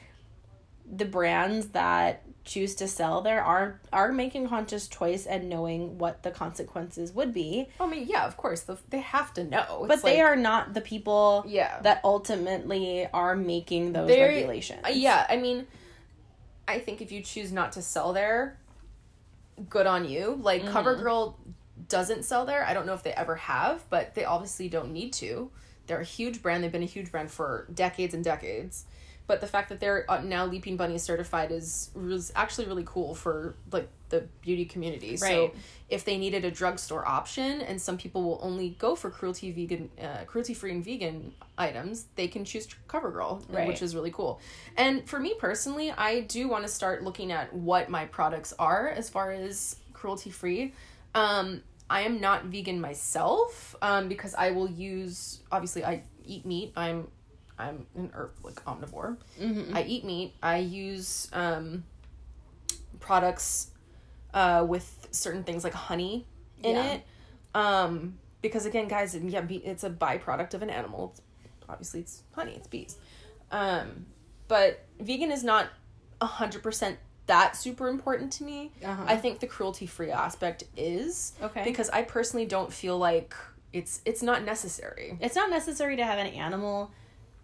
[0.88, 6.22] the brands that choose to sell there are are making conscious choice and knowing what
[6.22, 9.84] the consequences would be I mean, yeah, of course, the, they have to know.
[9.86, 11.80] but It's they like- are not the people Yeah.
[11.82, 15.66] that ultimately are making those regulations Uh, yeah, I mean,
[16.66, 18.58] I think if you choose not to sell there,
[19.68, 20.38] good on you.
[20.42, 20.76] Like Mm-hmm.
[20.76, 21.34] CoverGirl
[21.88, 22.64] doesn't sell there.
[22.64, 25.50] I don't know if they ever have, but they obviously don't need to.
[25.86, 26.62] They're a huge brand.
[26.62, 28.84] They've been a huge brand for decades and decades.
[29.30, 33.14] But the fact that they're uh, now Leaping Bunny certified is was actually really cool
[33.14, 35.16] for like the beauty community.
[35.16, 35.52] So
[35.88, 39.88] if they needed a drugstore option, and some people will only go for cruelty vegan,
[40.02, 43.68] uh, cruelty free and vegan items, they can choose CoverGirl, Right.
[43.68, 44.40] which is really cool.
[44.76, 48.88] And for me personally, I do want to start looking at what my products are
[48.88, 50.74] as far as cruelty free.
[51.14, 56.72] Um, I am not vegan myself um, because I will use obviously I eat meat.
[56.76, 57.06] I'm
[57.60, 59.16] I'm an herb like omnivore.
[59.74, 60.34] I eat meat.
[60.42, 61.84] I use um,
[63.00, 63.70] products
[64.34, 66.26] uh, with certain things like honey
[66.62, 66.92] in Yeah.
[66.92, 67.02] it.
[67.54, 71.10] Um, because again, guys, yeah, it's a byproduct of an animal.
[71.12, 71.22] It's,
[71.68, 72.54] obviously, it's honey.
[72.56, 72.96] It's bees.
[73.50, 74.06] Um,
[74.48, 75.68] but vegan is not
[76.20, 78.72] a hundred percent that super important to me.
[78.84, 79.04] Uh-huh.
[79.06, 81.62] I think the cruelty free aspect is Okay.
[81.64, 83.34] because I personally don't feel like
[83.72, 85.16] it's it's not necessary.
[85.20, 86.90] it's not necessary to have an animal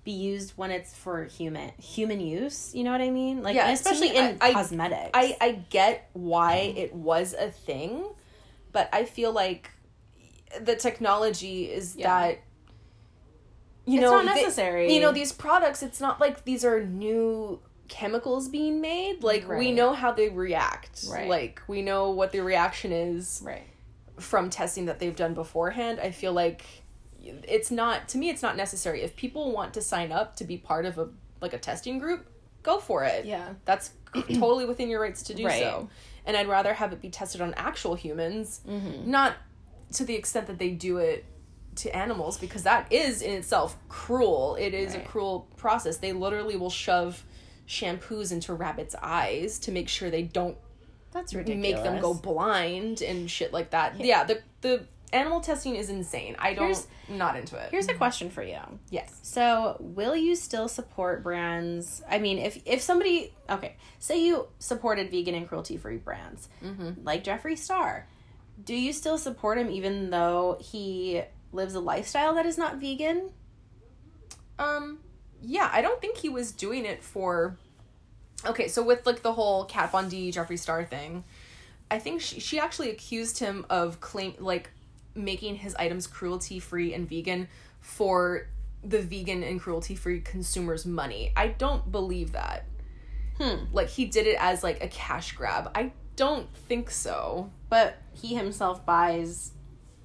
[0.06, 2.74] be used when it's for human human use.
[2.74, 3.42] You know what I mean?
[3.42, 5.10] Like, Yeah, especially me, in I- cosmetics.
[5.12, 8.02] I I get why it was a thing,
[8.72, 9.70] but I feel like
[10.60, 12.08] the technology is Yeah.
[12.08, 12.38] that
[13.84, 14.94] you It's know they- necessary.
[14.94, 15.82] you know these products.
[15.82, 19.22] It's not like these are new chemicals being made.
[19.22, 21.04] Like we know how they react.
[21.10, 21.28] Right.
[21.28, 23.62] Like we know what the reaction is right.
[24.18, 26.00] from testing that they've done beforehand.
[26.00, 26.64] I feel like
[27.48, 28.28] it's not to me.
[28.30, 29.02] It's not necessary.
[29.02, 31.08] If people want to sign up to be part of a
[31.40, 32.26] like a testing group,
[32.62, 33.54] go for it Yeah.
[33.64, 35.60] that's totally within your rights to do Right.
[35.62, 35.88] so.
[36.24, 39.10] And I'd rather have it be tested on actual humans, Mm-hmm.
[39.10, 39.34] not
[39.94, 41.24] to the extent that they do it
[41.76, 44.56] to animals, because that is in itself cruel.
[44.58, 45.04] It is Right.
[45.04, 45.98] a cruel process.
[45.98, 47.22] They literally will shove
[47.68, 50.56] shampoos into rabbits' eyes to make sure they don't
[51.12, 51.74] That's ridiculous.
[51.74, 53.98] make them go blind and shit like that.
[54.00, 56.36] Yeah, the the animal testing is insane.
[56.38, 57.70] I don't Here's- not into it.
[57.70, 58.58] Here's a question for you.
[58.90, 59.18] yes.
[59.22, 62.02] So, will you still support brands?
[62.10, 66.48] I mean, if if somebody okay, say you supported vegan and cruelty free brands
[67.04, 68.08] like Jeffree Star,
[68.64, 73.30] do you still support him even though he lives a lifestyle that is not vegan?
[74.58, 74.98] Um,
[75.42, 77.56] yeah, I don't think he was doing it for.
[78.44, 81.24] Okay, so with like the whole Kat Von D, Jeffree Star thing,
[81.90, 84.70] I think she she actually accused him of claim like
[85.16, 87.48] making his items cruelty free and vegan
[87.80, 88.48] for
[88.84, 91.32] the vegan and cruelty free consumers' money.
[91.36, 92.64] I don't believe that.
[93.38, 93.64] Hmm.
[93.72, 95.70] Like he did it as like a cash grab.
[95.74, 97.50] I don't think so.
[97.68, 99.52] But he himself buys,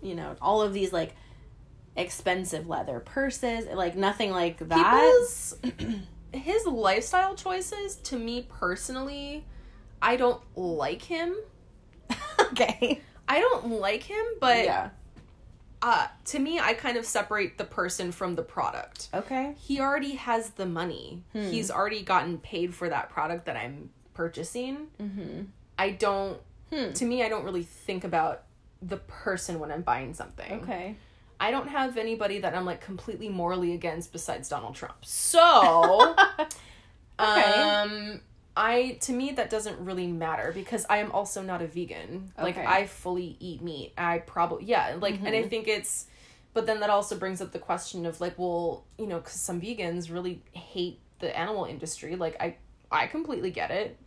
[0.02, 1.16] you know, all of these like
[1.96, 4.92] expensive leather purses, like nothing like that.
[4.94, 5.56] People's
[6.34, 9.46] his lifestyle choices to me personally,
[10.02, 11.36] I don't like him.
[12.40, 13.02] okay.
[13.28, 14.90] I don't like him, but yeah.
[15.82, 19.10] Uh to me I kind of separate the person from the product.
[19.14, 19.56] Okay.
[19.60, 21.24] He already has the money.
[21.34, 21.42] Hmm.
[21.50, 24.88] He's already gotten paid for that product that I'm purchasing.
[25.00, 25.48] Mhm.
[25.80, 26.40] I don't
[26.72, 26.94] Hmm.
[26.94, 28.44] to me I don't really think about
[28.82, 30.52] the person when I'm buying something.
[30.64, 30.96] Okay.
[31.40, 34.98] I don't have anybody that I'm like completely morally against besides Donald Trump.
[35.04, 36.16] So,
[37.20, 37.60] Okay.
[37.62, 38.22] um
[38.62, 42.32] I to me that doesn't really matter because I am also not a vegan.
[42.38, 43.94] Like I fully eat meat.
[43.98, 45.50] I probably yeah, like and I mm-hmm.
[45.50, 46.06] think it's
[46.54, 49.60] but then that also brings up the question of like well, you know, cuz some
[49.60, 52.16] vegans really hate the animal industry.
[52.16, 52.58] Like I
[52.92, 53.98] I completely get it.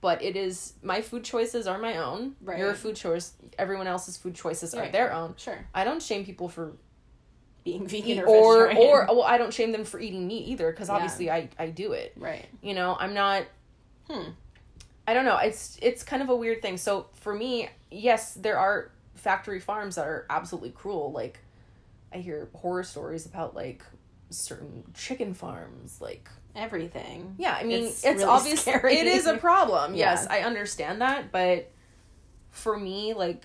[0.00, 2.34] But it is my food choices are my own.
[2.40, 2.58] Right.
[2.58, 5.34] Your food choice everyone else's food choices are their own.
[5.36, 5.66] Sure.
[5.74, 6.72] I don't shame people for
[7.62, 10.88] Being vegan or or or well, I don't shame them for eating meat either because
[10.88, 10.94] Yeah.
[10.94, 12.14] obviously I I do it.
[12.16, 12.46] right.
[12.62, 13.44] You know, I'm not.
[14.12, 14.30] Hmm.
[15.06, 15.38] I don't know.
[15.38, 16.76] It's it's kind of a weird thing.
[16.76, 21.12] So for me, yes, there are factory farms that are absolutely cruel.
[21.12, 21.38] Like,
[22.12, 23.82] I hear horror stories about like
[24.30, 26.00] certain chicken farms.
[26.00, 27.34] Like, Everything.
[27.38, 28.60] yeah, I mean, It's it's, really obvious.
[28.60, 28.96] scary.
[28.96, 29.94] It is a problem.
[29.96, 30.12] Yeah.
[30.12, 31.70] Yes, I understand that, but
[32.50, 33.42] for me, like.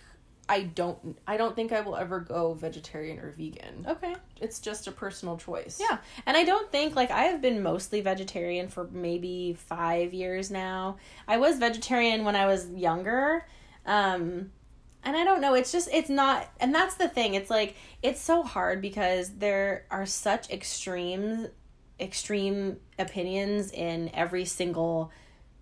[0.50, 3.86] I don't I don't think I will ever go vegetarian or vegan.
[3.88, 4.16] Okay.
[4.40, 5.80] It's just a personal choice.
[5.80, 5.98] Yeah.
[6.26, 10.98] And I don't think like I have been mostly vegetarian for maybe 5 years now.
[11.28, 13.46] I was vegetarian when I was younger.
[13.86, 14.52] Um
[15.04, 17.34] and I don't know, it's just it's not and that's the thing.
[17.34, 21.50] It's like it's so hard because there are such extremes
[22.00, 25.12] extreme opinions in every single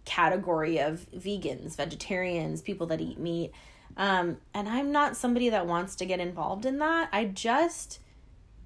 [0.04, 3.52] category of vegans, vegetarians, people that eat meat.
[3.98, 7.10] Um, and I'm not somebody that wants to get involved in that.
[7.14, 8.00] I just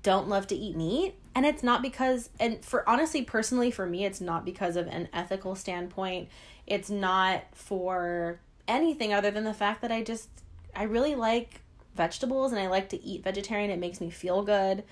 [0.01, 1.15] don't love to eat meat.
[1.35, 5.07] And it's not because, and for honestly, personally, for me, it's not because of an
[5.13, 6.29] ethical standpoint.
[6.65, 10.29] It's not for anything other than the fact that I just,
[10.75, 11.61] I really like
[11.95, 13.69] vegetables and I like to eat vegetarian.
[13.69, 14.83] It makes me feel good.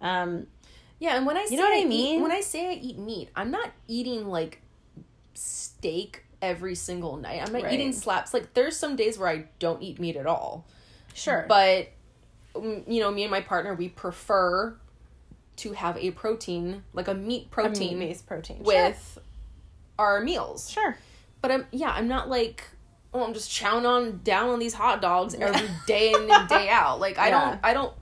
[0.00, 0.46] Um,
[0.98, 2.22] Yeah, and when I say know what I eat- mean?
[2.22, 4.60] when I say I eat meat, I'm not eating like
[5.34, 7.40] steak every single night.
[7.44, 7.72] I'm not Right.
[7.72, 8.32] eating slaps.
[8.34, 10.64] Like there's some days where I don't eat meat at all.
[11.14, 11.44] sure.
[11.48, 11.88] But
[12.54, 14.76] mm, you know, me and my partner, we prefer
[15.56, 18.62] to have a protein, like a meat protein meat based protein.
[18.62, 19.18] with
[19.98, 20.70] our meals.
[20.70, 20.96] Sure.
[21.40, 22.64] But I'm yeah, I'm not like
[23.12, 26.68] oh, I'm just chowing on down on these hot dogs every day in and day
[26.70, 26.98] out.
[27.00, 27.50] Like I Yeah.
[27.50, 27.92] don't I don't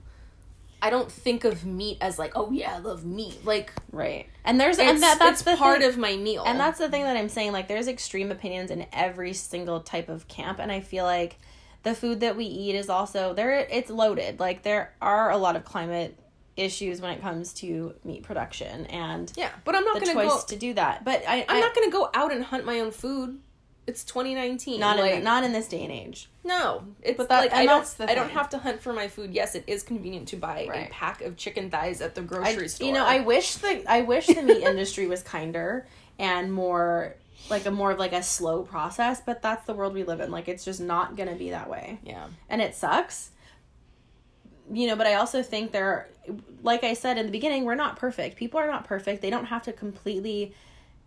[0.83, 3.45] I don't think of meat as like, oh yeah, I love meat.
[3.45, 4.27] Like Right.
[4.45, 5.89] And there's and that that's the part thing.
[5.89, 6.43] of my meal.
[6.45, 7.53] And that's the thing that I'm saying.
[7.53, 11.39] Like, there's extreme opinions in every single type of camp, and I feel like
[11.85, 13.61] the food that we eat is also there.
[13.71, 14.41] It's loaded.
[14.41, 16.19] Like, there are a lot of climate
[16.57, 20.43] issues when it comes to meat production and yeah, but I'm not the gonna choice
[20.43, 20.47] go.
[20.49, 21.05] to do that.
[21.05, 23.39] But I, I'm I not gonna go out and hunt my own food.
[23.87, 24.79] It's 2019.
[24.79, 26.29] Not like, in not in this day and age.
[26.45, 29.33] no, it's But that- like I don't I don't have to hunt for my food.
[29.33, 32.69] Yes, it is convenient to buy a pack of chicken thighs at the I, grocery
[32.69, 32.87] store.
[32.87, 35.87] you know, I wish the I wish the meat industry was kinder
[36.19, 37.17] and more
[37.51, 40.31] like a more of like a slow process, but that's the world we live in.
[40.31, 41.99] Like it's just not gonna be that way.
[42.05, 42.27] yeah.
[42.49, 43.31] and it sucks
[44.73, 46.09] you know but i also think there
[46.63, 49.47] like i said in the beginning we're not perfect people are not perfect they don't
[49.47, 50.55] have to completely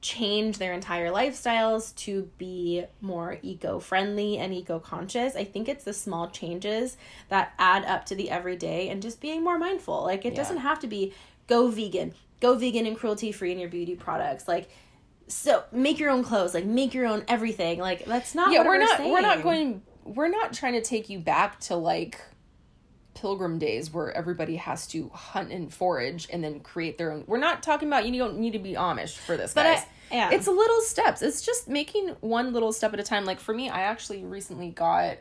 [0.06, 6.30] change their entire lifestyles to be more eco-friendly and eco-conscious i think it's the small
[6.30, 6.95] changes
[7.30, 10.03] that add up to the everyday and just being more mindful.
[10.03, 10.38] Like it Yeah.
[10.38, 11.14] doesn't have to be
[11.47, 12.14] go vegan.
[12.39, 14.47] Go vegan and cruelty free in your beauty products.
[14.47, 14.70] Like
[15.28, 16.53] so make your own clothes.
[16.53, 17.80] Like make your own everything.
[17.80, 21.10] Like that's not yeah what we're not we're not going we're not trying to take
[21.10, 22.22] you back to like
[23.16, 27.38] pilgrim days where everybody has to hunt and forage and then create their own we're
[27.38, 29.80] not talking about you don't need to be amish for this But guys.
[29.80, 30.30] I- yeah.
[30.32, 33.70] it's little steps it's just making one little step at a time like for me
[33.70, 35.18] i actually recently got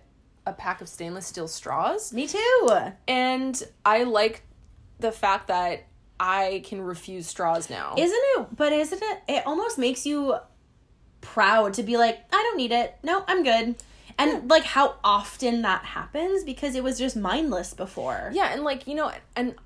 [0.46, 2.68] a pack of stainless steel straws me too
[3.08, 4.42] and i like
[5.00, 5.84] the fact that
[6.20, 8.56] i can refuse straws now Isn't it?
[8.56, 9.22] But isn't it?
[9.28, 10.36] It almost makes you
[11.24, 12.96] proud to be like, I don't need it.
[13.02, 13.74] No, I'm good.
[14.16, 18.30] And like how often that happens because it was just mindless before.
[18.32, 19.56] Yeah, and like, you know, and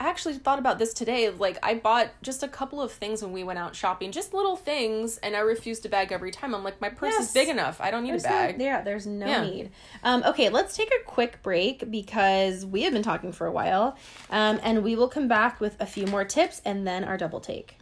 [0.00, 1.28] I actually thought about this today.
[1.28, 4.54] Like, I bought just a couple of things when we went out shopping, just little
[4.54, 6.54] things, and I refused to bag every time.
[6.54, 7.26] I'm like, my purse Yes.
[7.28, 7.80] is big enough.
[7.80, 8.58] I don't need There's a bag.
[8.58, 9.42] No, yeah, there's no Yeah.
[9.44, 9.70] need.
[10.04, 13.96] Um, okay, let's take a quick break because we have been talking for a while,
[14.30, 17.40] um, and we will come back with a few more tips and then our double
[17.40, 17.76] take.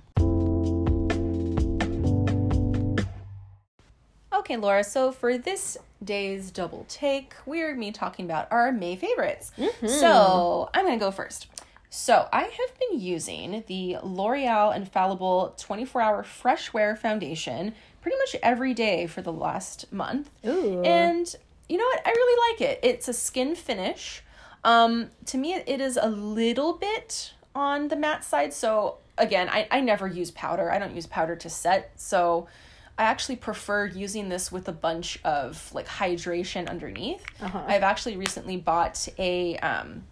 [4.35, 9.51] Okay, Laura, so for this day's double take, we're me talking about our May favorites.
[9.87, 11.49] So I'm going to go first.
[11.97, 18.37] So I have been using the L'Oreal Infallible 24 Hour Fresh Wear Foundation pretty much
[18.43, 20.31] every day for the last month.
[20.47, 20.83] Ooh.
[20.83, 21.35] And
[21.71, 22.03] you know what?
[22.07, 22.81] I really like it.
[22.83, 24.23] It's a skin finish.
[24.63, 28.53] Um, to me, it is a little bit on the matte side.
[28.53, 30.71] So again, I, I never use powder.
[30.71, 31.93] I don't use powder to set.
[31.97, 32.47] So
[32.99, 37.25] I actually prefer using this with a bunch of like hydration underneath.
[37.41, 37.63] Uh-huh.
[37.67, 40.05] I've actually recently bought a um,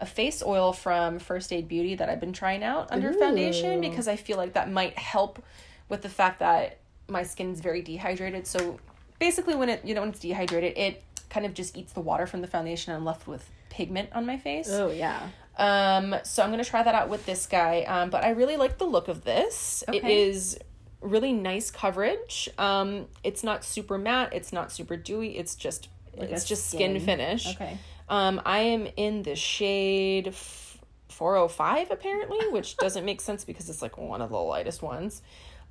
[0.00, 4.06] a face oil from First Aid Beauty that I've been trying out under foundation because
[4.08, 5.42] I feel like that might help
[5.88, 6.78] with the fact that
[7.08, 8.46] my skin's very dehydrated.
[8.46, 8.78] So
[9.18, 12.26] basically, when it you know when it's dehydrated, it kind of just eats the water
[12.26, 12.92] from the foundation.
[12.92, 14.68] and I'm left with pigment on my face.
[14.70, 15.28] Oh yeah.
[15.56, 17.82] Um, so I'm gonna try that out with this guy.
[17.82, 19.82] Um, but I really like the look of this.
[19.88, 20.22] It Okay.
[20.28, 20.58] is
[21.00, 22.48] really nice coverage.
[22.58, 24.32] Um, it's not super matte.
[24.32, 25.36] It's not super dewy.
[25.36, 27.00] It's just Like it's just skin, skin.
[27.04, 27.48] finish.
[27.54, 27.78] Okay.
[28.08, 30.78] Um, I am in the shade f-
[31.08, 35.22] 405 apparently, which doesn't make sense because it's like one of the lightest ones.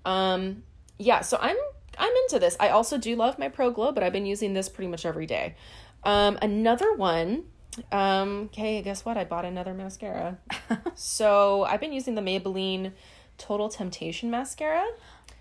[0.05, 0.63] Um,
[0.99, 1.57] yeah, so I'm
[1.97, 2.55] I'm into this.
[2.59, 5.25] I also do love my Pro Glow, but I've been using this pretty much every
[5.25, 5.55] day.
[6.03, 7.45] Um, another one.
[7.91, 9.17] Um, okay, guess what?
[9.17, 10.37] I bought another mascara.
[10.95, 12.93] so I've been using the Maybelline
[13.37, 14.85] Total Temptation mascara.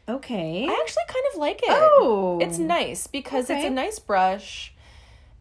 [0.08, 0.66] Okay.
[0.68, 1.68] I actually kind of like it.
[1.68, 2.38] Oh.
[2.40, 4.72] It's nice because it's a nice brush.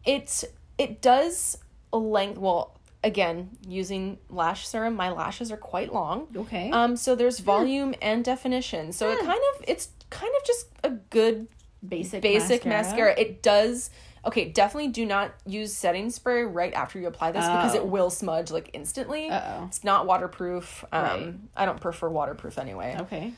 [0.04, 0.44] It's
[0.78, 1.58] it does
[1.92, 6.26] length well again, using lash serum, my lashes are quite long.
[6.36, 6.70] okay.
[6.70, 8.92] Um so there's volume and definition.
[8.92, 9.26] So it Hmm.
[9.26, 11.46] kind of it's kind of just a good
[11.86, 13.10] basic basic mascara.
[13.14, 13.20] mascara.
[13.20, 13.90] It does
[14.24, 17.78] okay, definitely do not use setting spray right after you apply this because Oh.
[17.78, 19.28] it will smudge like instantly.
[19.30, 19.66] Uh-oh.
[19.66, 20.84] It's not waterproof.
[20.92, 21.34] Um Right.
[21.56, 22.96] I don't prefer waterproof anyway.
[23.02, 23.32] Okay.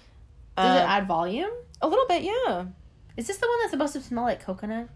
[0.57, 1.51] Does it Uh, add volume?
[1.83, 2.65] A little bit, yeah.
[3.19, 4.89] Is this the one that's supposed to smell like coconut?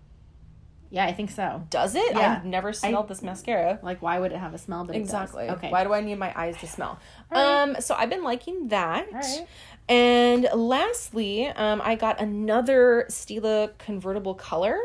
[0.92, 1.66] Yeah, I think so.
[1.70, 2.12] Does it?
[2.12, 2.36] Yeah.
[2.36, 3.78] I've never smelled this mascara.
[3.82, 4.84] Like, why would it have a smell?
[4.84, 4.94] But.
[4.94, 5.48] Exactly.
[5.48, 5.70] Okay.
[5.70, 7.00] Why do I need my eyes to smell?
[7.32, 9.10] All Um, so I've been liking that.
[9.10, 9.46] Right.
[9.88, 14.78] And lastly, um, I got another Stila convertible color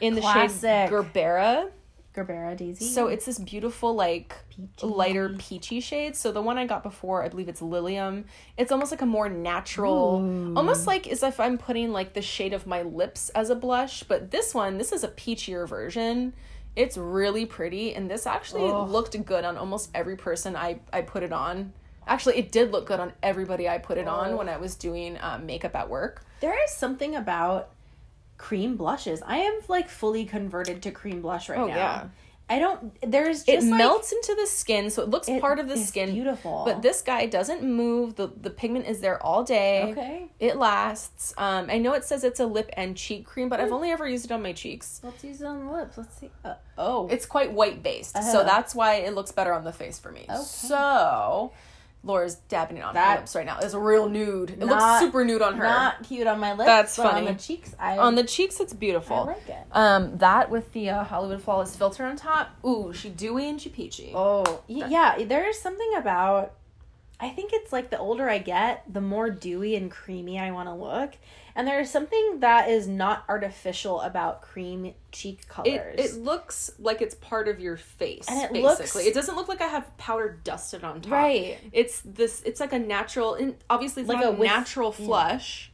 [0.00, 0.62] in the Classic.
[0.62, 1.68] shade Gerbera.
[2.14, 2.84] Gerbera Daisy.
[2.84, 4.86] So it's this beautiful, like Peachy.
[4.86, 6.14] lighter peachy shade.
[6.14, 8.26] So the one I got before, I believe it's Lilium.
[8.56, 10.54] It's almost like a more natural, Ooh.
[10.56, 14.02] almost like as if I'm putting like the shade of my lips as a blush.
[14.02, 16.34] But this one, this is a peachier version.
[16.74, 21.22] It's really pretty, and this actually looked good on almost every person I I put
[21.22, 21.72] it on.
[22.06, 25.18] Actually, it did look good on everybody I put it on when I was doing
[25.20, 26.24] um, makeup at work.
[26.40, 27.70] there is something about
[28.42, 29.22] cream blushes.
[29.24, 31.76] I am like fully converted to cream blush right Oh, now.
[31.76, 32.04] yeah.
[32.50, 32.94] I don't.
[33.00, 35.76] There's It just like, melts into the skin, so it looks it part of the
[35.78, 36.12] skin.
[36.12, 36.64] Beautiful.
[36.66, 38.16] But this guy doesn't move.
[38.16, 39.92] The the pigment is there all day.
[39.92, 40.26] Okay.
[40.38, 41.32] It lasts.
[41.38, 43.66] Um, I know it says it's a lip and cheek cream, but Hmm.
[43.66, 45.00] I've only ever used it on my cheeks.
[45.02, 45.96] Let's use it on the lips.
[45.96, 46.30] Let's see.
[46.44, 47.08] Uh, oh.
[47.08, 48.32] It's quite white based, Uh-huh.
[48.32, 50.26] so that's why it looks better on the face for me.
[50.28, 50.42] Okay.
[50.42, 51.52] So
[52.04, 53.58] Laura's dabbing it on That- her lips right now.
[53.60, 54.50] It's a real nude.
[54.50, 55.62] It Not- looks super nude on her.
[55.64, 56.66] Not cute on my lips.
[56.66, 57.28] That's but funny.
[57.28, 59.16] On the cheeks, I on the cheeks, it's beautiful.
[59.18, 59.56] I like it.
[59.70, 62.50] Um, that with the uh, Hollywood Flawless filter on top.
[62.66, 64.12] Ooh, she dewy and she peachy.
[64.14, 65.22] Oh, y- yeah.
[65.24, 66.54] There is something about.
[67.20, 70.68] I think it's like the older I get, the more dewy and creamy I want
[70.68, 71.12] to look,
[71.54, 75.98] and there is something that is not artificial about cream cheek It, colors.
[75.98, 78.62] it looks like it's part of your face, And it basically.
[78.62, 81.12] looks- it doesn't look like I have powder dusted on top.
[81.12, 81.58] Right.
[81.72, 82.42] It's this.
[82.44, 83.34] It's like a natural.
[83.34, 85.70] And obviously, it's Like a with- natural flush,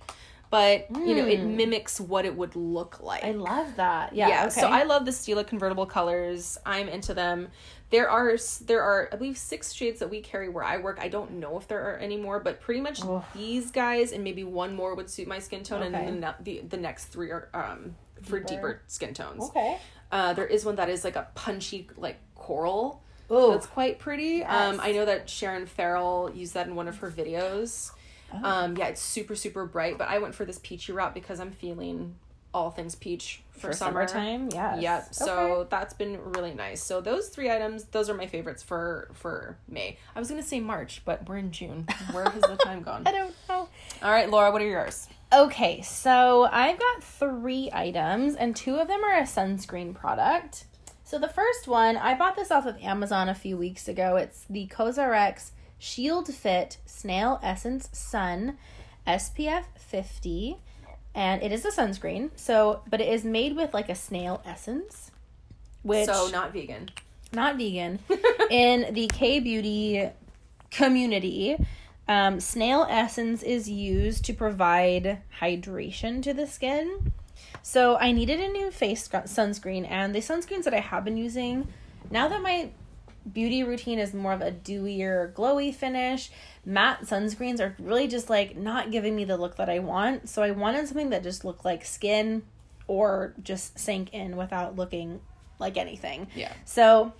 [0.50, 1.56] but you know, it Mm.
[1.56, 3.22] mimics what it would look like.
[3.24, 4.14] I love that.
[4.14, 4.28] Yeah.
[4.28, 4.60] yeah, okay.
[4.60, 6.58] so I love the Stila convertible colors.
[6.66, 7.48] I'm into them.
[7.90, 8.36] There are
[8.66, 10.98] there are I believe six shades that we carry where I work.
[11.00, 13.00] I don't know if there are any more, but pretty much
[13.34, 15.94] these guys and maybe one more would suit my skin tone, Okay.
[15.94, 18.48] and then the, the the next three are um for Deeper.
[18.54, 19.44] deeper skin tones.
[19.44, 19.78] okay.
[20.10, 23.02] Uh, there is one that is like a punchy like coral.
[23.30, 24.38] Oh, That's quite pretty.
[24.38, 24.50] Yes.
[24.74, 27.92] Um, I know that Sharon Farrell used that in one of her videos.
[28.32, 28.40] Oh.
[28.42, 31.50] Um, yeah, it's super super bright, but I went for this peachy route because I'm
[31.52, 32.16] feeling
[32.58, 34.06] all things peach for, for summer.
[34.06, 34.48] summertime.
[34.52, 34.82] Yes.
[34.82, 35.68] Yeah, so Okay.
[35.70, 36.82] that's been really nice.
[36.82, 39.98] So those three items, those are my favorites for for May.
[40.14, 41.86] I was gonna say March, but we're in June.
[42.12, 43.02] Where has the time gone?
[43.06, 43.68] I don't know.
[44.02, 45.08] All right, Laura, what are yours?
[45.32, 50.64] Okay, so I've got three items, and two of them are a sunscreen product.
[51.04, 54.16] So the first one, I bought this off of Amazon a few weeks ago.
[54.16, 58.56] It's the Cosrx Shield Fit Snail Essence Sun
[59.06, 60.56] SPF 50,
[61.18, 62.30] and it is a sunscreen.
[62.36, 65.10] So, but it is made with like a snail essence,
[65.82, 66.90] which so not vegan.
[67.32, 67.98] not vegan.
[68.50, 70.08] in the K beauty
[70.70, 71.56] community,
[72.06, 77.12] um, snail essence is used to provide hydration to the skin.
[77.62, 81.66] So I needed a new face sunscreen, and the sunscreens that I have been using,
[82.12, 82.70] now that my
[83.32, 86.30] beauty routine is more of a dewier, glowy finish,
[86.64, 90.28] matte sunscreens are really just like not giving me the look that I want.
[90.28, 92.42] So I wanted something that just looked like skin
[92.86, 95.20] or just sank in without looking
[95.58, 96.28] like anything.
[96.34, 96.52] Yeah.
[96.64, 97.12] So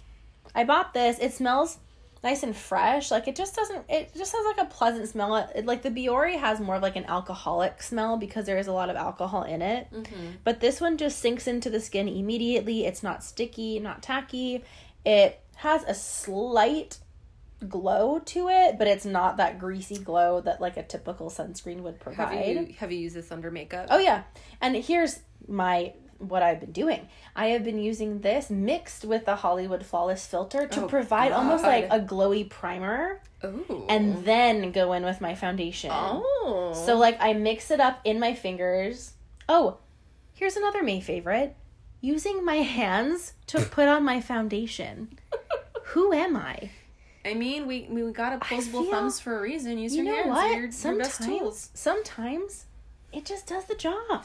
[0.54, 1.18] I bought this.
[1.18, 1.78] It smells
[2.22, 3.10] nice and fresh.
[3.10, 3.84] Like it just doesn't.
[3.88, 5.36] It just has like a pleasant smell.
[5.36, 8.72] It, like the Biore has more of like an alcoholic smell because there is a
[8.72, 9.88] lot of alcohol in it.
[9.92, 10.26] Mm-hmm.
[10.44, 12.86] But this one just sinks into the skin immediately.
[12.86, 14.64] It's not sticky, not tacky.
[15.04, 16.98] It has a slight
[17.68, 21.98] glow to it, but it's not that greasy glow that like a typical sunscreen would
[21.98, 22.32] provide.
[22.38, 23.88] Have you have you used this under makeup?
[23.90, 24.22] Oh yeah.
[24.60, 25.18] And here's
[25.48, 27.08] my what I've been doing.
[27.36, 31.62] I have been using this mixed with the Hollywood Flawless filter to Oh, provide almost
[31.64, 33.84] like a glowy primer Ooh.
[33.88, 35.90] and then go in with my foundation.
[35.92, 39.14] oh, So like I mix it up in my fingers.
[39.48, 39.78] Oh,
[40.34, 41.56] here's another May favorite.
[42.00, 45.18] Using my hands to put on my foundation.
[45.92, 46.70] Who am I?
[47.24, 49.78] I mean, we we got opposable feel- thumbs for a reason.
[49.78, 50.28] Use You your hands.
[50.28, 50.50] what?
[50.50, 51.70] Your, your best sometimes, tools.
[51.74, 52.64] sometimes
[53.12, 54.24] it just does the job.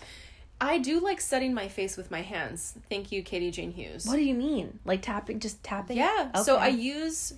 [0.62, 2.76] I do like setting my face with my hands.
[2.90, 4.06] Thank you, Katie Jane Hughes.
[4.06, 4.80] What do you mean?
[4.86, 5.98] Like tapping, just tapping?
[5.98, 6.32] Yeah.
[6.42, 7.34] So I use.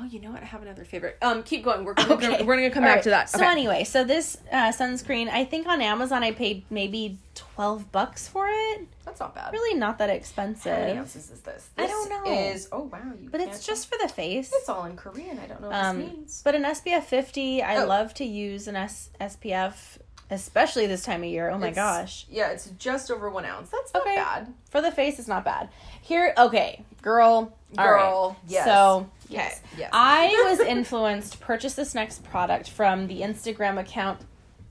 [0.00, 0.42] Oh, you know what?
[0.42, 1.18] I have another favorite.
[1.22, 1.84] Um, keep going.
[1.84, 2.42] We're gonna, Okay.
[2.44, 3.02] we're gonna come All back right.
[3.04, 3.30] to that.
[3.30, 8.28] So anyway, so this uh, sunscreen, I think on Amazon I paid maybe twelve bucks
[8.28, 8.86] for it.
[9.04, 9.52] that's not bad.
[9.52, 10.72] Really not that expensive.
[10.72, 11.68] How many ounces is this?
[11.76, 12.32] I don't know.
[12.32, 14.52] Is oh wow, you but it's just for the face.
[14.54, 15.38] It's all in Korean.
[15.40, 16.42] I don't know what Um, this means.
[16.44, 17.86] But an SPF fifty, I Oh.
[17.86, 19.98] love to use an S- SPF,
[20.30, 21.50] especially this time of year.
[21.50, 23.70] Oh my It's- gosh, Yeah, it's just over one ounce.
[23.70, 24.14] That's not Okay.
[24.16, 24.52] bad.
[24.70, 25.70] for the face, it's not bad.
[26.02, 27.98] Here, okay, girl, all right.
[28.00, 28.66] Girl, yes.
[28.66, 29.60] So Yes.
[29.76, 29.90] Yes.
[29.92, 34.20] I was influenced to purchase this next product from the Instagram account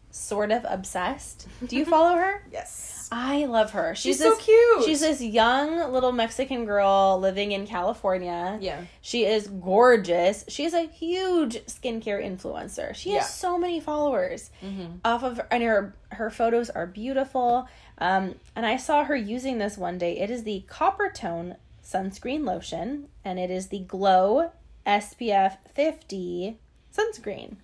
[0.09, 1.47] Sort of Obsessed.
[1.67, 2.43] Do you follow her?
[2.51, 3.07] yes.
[3.11, 3.93] I love her.
[3.95, 4.83] She's, She's so cute.
[4.83, 8.57] She's this young little Mexican girl living in California.
[8.59, 8.81] Yeah.
[9.01, 10.43] She is gorgeous.
[10.49, 12.93] She is a huge skincare influencer.
[12.95, 13.19] She Yeah.
[13.19, 14.97] has so many followers Mm-hmm.
[15.05, 17.67] off of and her her photos are beautiful.
[17.99, 20.19] Um, and I saw her using this one day.
[20.19, 21.55] It is the Coppertone
[21.87, 24.51] sunscreen lotion, and it is the Glow
[24.85, 26.57] SPF 50
[26.95, 27.55] sunscreen,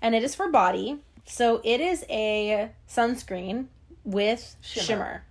[0.00, 1.00] and it is for body.
[1.24, 3.66] So it is a sunscreen
[4.04, 4.84] with Shimmer.
[4.84, 5.24] shimmer.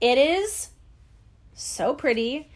[0.00, 0.70] It is
[1.54, 2.50] so pretty.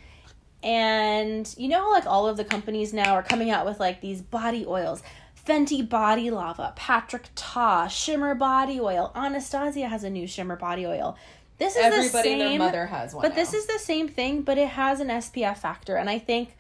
[0.63, 4.21] And you know like all of the companies now are coming out with like these
[4.21, 5.03] body oils.
[5.47, 9.11] Fenty Body Lava, Patrick Ta, Shimmer Body Oil.
[9.15, 11.17] Anastasia has a new Shimmer Body Oil.
[11.61, 13.23] This is the Everybody and same, their mother has one.
[13.23, 15.95] but this is the same thing, but it has an SPF factor.
[15.95, 16.57] And I think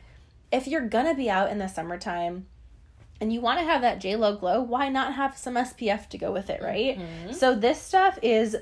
[0.52, 2.46] if you're gonna be out in the summertime
[3.20, 6.18] and you want to have that J Lo glow, why not have some SPF to
[6.18, 6.98] go with it, right?
[6.98, 7.32] Mm-hmm.
[7.32, 8.56] So this stuff is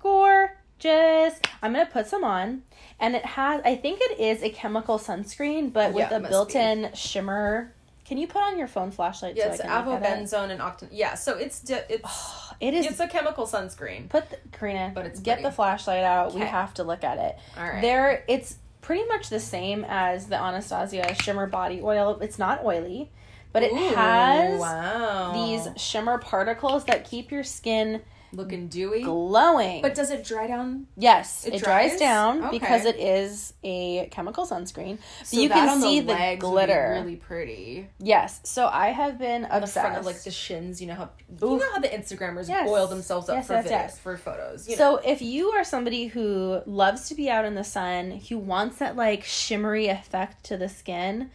[0.00, 1.40] gorgeous.
[1.62, 2.62] I'm gonna put some on,
[2.98, 3.60] and it has.
[3.64, 7.72] I think it is a chemical sunscreen, but with Yeah, a built-in shimmer
[8.10, 9.36] Can you put on your phone flashlight?
[9.36, 10.04] Yeah, so it's I can look it?
[10.04, 10.88] avobenzone and octan.
[10.90, 12.84] Yeah, so it's di- it's It is.
[12.86, 14.08] it's a chemical sunscreen.
[14.08, 15.48] put the, Karina, But it's get pretty.
[15.48, 16.34] the flashlight out.
[16.34, 17.38] We have to look at it.
[17.56, 17.80] All right.
[17.80, 22.18] There, it's pretty much the same as the Anastasia Shimmer Body Oil.
[22.20, 23.12] It's not oily,
[23.52, 25.32] but it Ooh, has wow.
[25.34, 28.02] these shimmer particles that keep your skin
[28.32, 29.02] looking dewy.
[29.02, 29.82] glowing.
[29.82, 30.86] But does it dry down?
[30.96, 31.98] yes, it it, dries, dries?
[31.98, 32.58] down Okay.
[32.60, 34.98] because it is a chemical sunscreen.
[35.24, 36.92] So you that can on see the, be glitter.
[37.00, 37.88] really pretty.
[37.98, 39.80] Yes, so I have been The obsessed.
[39.84, 42.68] front of like the shins, you know how you know how the Instagrammers Yes.
[42.68, 43.98] oil themselves up Yes, for yes, videos, yes.
[43.98, 44.68] for photos.
[44.68, 45.00] You know.
[45.00, 48.78] So if you are somebody who loves to be out in the sun, who wants
[48.78, 51.32] that like shimmery effect to the skin,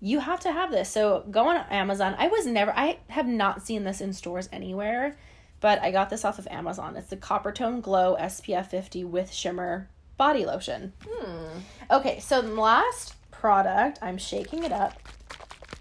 [0.00, 0.88] you have to have this.
[0.88, 2.14] So go on Amazon.
[2.18, 5.16] I was never I have not seen this in stores anywhere,
[5.60, 6.96] but I got this off of Amazon.
[6.96, 10.92] It's the Coppertone Glow SPF 50 with shimmer body lotion.
[11.06, 11.58] Hmm.
[11.90, 14.94] Okay, so the last product, I'm shaking it up.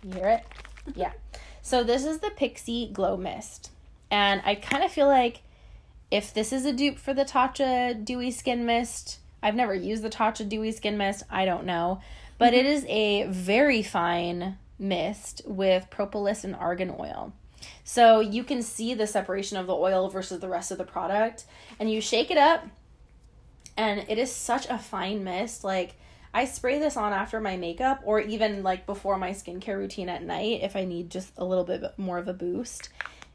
[0.04, 0.44] You hear it?
[0.96, 1.12] Yeah.
[1.62, 3.70] So this is the Pixi Glow Mist.
[4.10, 5.42] And I kind of feel like
[6.10, 10.10] if this is a dupe for the Tatcha Dewy Skin Mist, I've never used the
[10.10, 12.02] Tatcha Dewy Skin Mist, I don't know.
[12.40, 17.34] But it is a very fine mist with propolis and argan oil.
[17.84, 21.46] So you can see the separation of the oil versus the rest of the product.
[21.80, 22.66] And you shake it up,
[23.78, 25.64] and it is such a fine mist.
[25.64, 25.96] Like,
[26.34, 30.24] I spray this on after my makeup or even like before my skincare routine at
[30.24, 32.90] night if I need just a little bit more of a boost.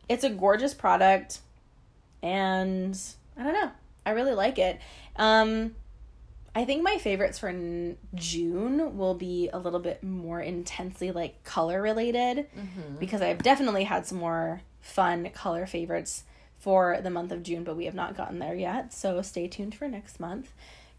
[0.09, 1.41] It's a gorgeous product
[2.23, 2.99] and
[3.37, 3.71] I don't know.
[4.07, 4.79] I really like it.
[5.17, 5.75] Um
[6.55, 7.53] I think my favorites for
[8.15, 12.47] June will be a little bit more intensely like color related
[13.01, 16.23] because I've definitely had some more fun color favorites
[16.59, 18.93] for the month of June, but we have not gotten there yet.
[18.93, 20.53] So stay tuned for next month.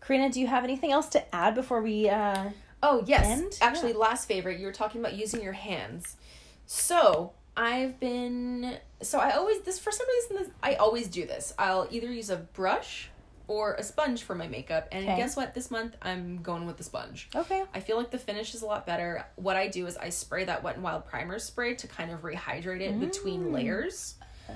[0.05, 2.49] Karina, do you have anything else to add before we uh
[2.83, 4.59] Oh yes, And- actually, last favorite.
[4.59, 6.17] You were talking about using your hands.
[6.67, 8.77] So I've been.
[9.01, 11.53] So I always this for some reason this, I always do this.
[11.57, 13.09] I'll either use a brush
[13.47, 15.17] or a sponge for my makeup, and Okay.
[15.17, 15.53] guess what?
[15.53, 17.29] This month I'm going with the sponge.
[17.35, 17.63] Okay.
[17.73, 19.25] I feel like the finish is a lot better.
[19.35, 22.21] What I do is I spray that Wet n Wild primer spray to kind of
[22.21, 23.53] rehydrate it between mm.
[23.53, 24.15] layers.
[24.49, 24.53] Oh.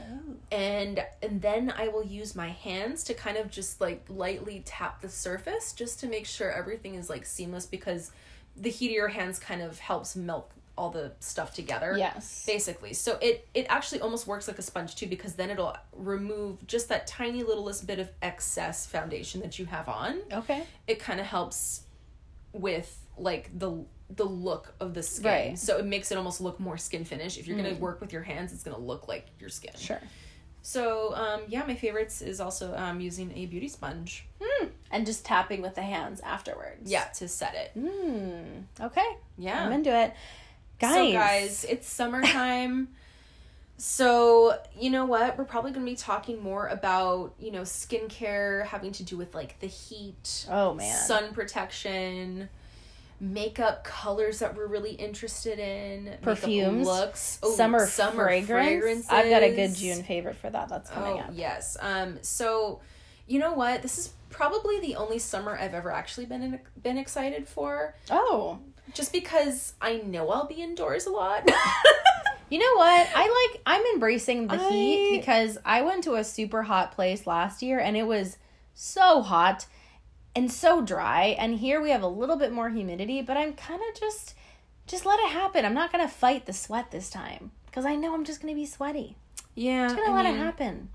[0.51, 5.01] And and then I will use my hands to kind of just like lightly tap
[5.01, 8.11] the surface just to make sure everything is like seamless because
[8.55, 12.43] the heat of your hands kind of helps melt all the stuff together Yes.
[12.47, 16.65] basically so it it actually almost works like a sponge too because then it'll remove
[16.67, 20.63] just that tiny littlest bit of excess foundation that you have on Okay.
[20.87, 21.81] it kind of helps
[22.53, 23.83] with like the
[24.15, 25.59] the look of the skin Right.
[25.59, 28.23] so it makes it almost look more skin finish if you're gonna work with your
[28.23, 30.01] hands it's gonna look like your skin Sure.
[30.61, 34.25] so um yeah my favorites is also um using a beauty sponge
[34.91, 36.89] And just tapping with the hands afterwards.
[36.89, 38.63] yeah to set it Hmm.
[38.87, 39.05] Okay.
[39.37, 40.13] yeah I'm into it.
[40.79, 40.93] Guys.
[40.93, 42.89] So, guys, it's summertime.
[43.77, 45.37] so, you know what?
[45.37, 49.33] We're probably going to be talking more about, you know, skincare having to do with
[49.35, 50.95] like the heat, Oh man.
[51.05, 52.49] sun protection,
[53.21, 59.09] makeup colors that we're really interested in, Perfumes, looks, oh, summer, fragrance.
[59.09, 59.75] I've got a good.
[59.75, 60.69] June favorite for that.
[60.69, 61.31] That's coming Oh up.
[61.33, 61.75] yes.
[61.81, 62.19] Um.
[62.21, 62.79] So,
[63.27, 63.81] you know what?
[63.81, 67.95] This is probably the only summer I've ever actually been in, been excited for.
[68.09, 68.59] Oh.
[68.93, 71.49] Just because I know I'll be indoors a lot.
[72.49, 73.07] You know what?
[73.15, 77.27] I like I'm embracing the I- heat because I went to a super hot place
[77.27, 78.37] last year and it was
[78.73, 79.67] so hot
[80.35, 83.79] and so dry and here we have a little bit more humidity, but I'm kind
[83.87, 84.33] of just
[84.87, 85.63] just let it happen.
[85.63, 88.51] I'm not going to fight the sweat this time because I know I'm just going
[88.51, 89.15] to be sweaty.
[89.53, 89.87] yeah.
[89.87, 90.89] I'm going to let it happen.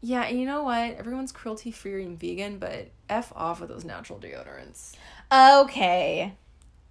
[0.00, 0.96] Yeah, and you know what?
[0.96, 4.96] Everyone's cruelty free and vegan, but f off with those natural deodorants.
[5.32, 6.34] Okay.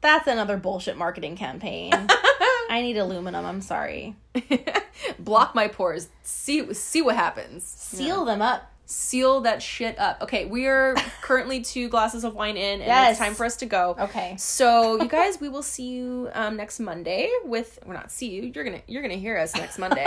[0.02, 1.92] That's another bullshit marketing campaign.
[2.70, 3.46] I need aluminum.
[3.46, 4.16] I'm sorry.
[5.20, 6.10] Block my pores.
[6.24, 7.64] See see what happens.
[7.64, 8.68] Seal them up.
[8.86, 10.22] Seal that shit up.
[10.22, 13.12] Okay, we are currently two glasses of wine in, and Yes.
[13.12, 13.96] it's time for us to go.
[14.00, 14.36] Okay.
[14.38, 17.80] So you guys, we will see you um, next Monday with.
[17.86, 18.52] We're not see you.
[18.54, 20.06] You're gonna you're gonna hear us next Monday.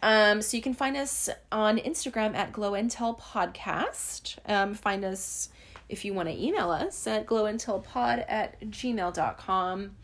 [0.00, 4.36] Um, so you can find us on Instagram at Glow Intel Podcast.
[4.46, 5.48] Um, find us
[5.88, 9.96] if you want to email us at glowintelpod at gmail.com.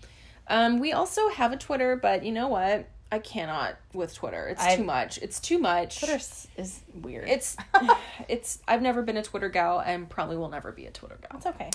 [0.48, 2.88] Um, we also have a Twitter, but you know what?
[3.12, 4.48] I cannot with Twitter.
[4.48, 5.18] It's I- too much.
[5.18, 5.98] It's too much.
[6.00, 6.16] Twitter
[6.56, 7.28] is weird.
[7.28, 7.56] It's
[8.28, 11.36] it's I've never been a Twitter gal and probably will never be a Twitter gal.
[11.38, 11.70] it's okay.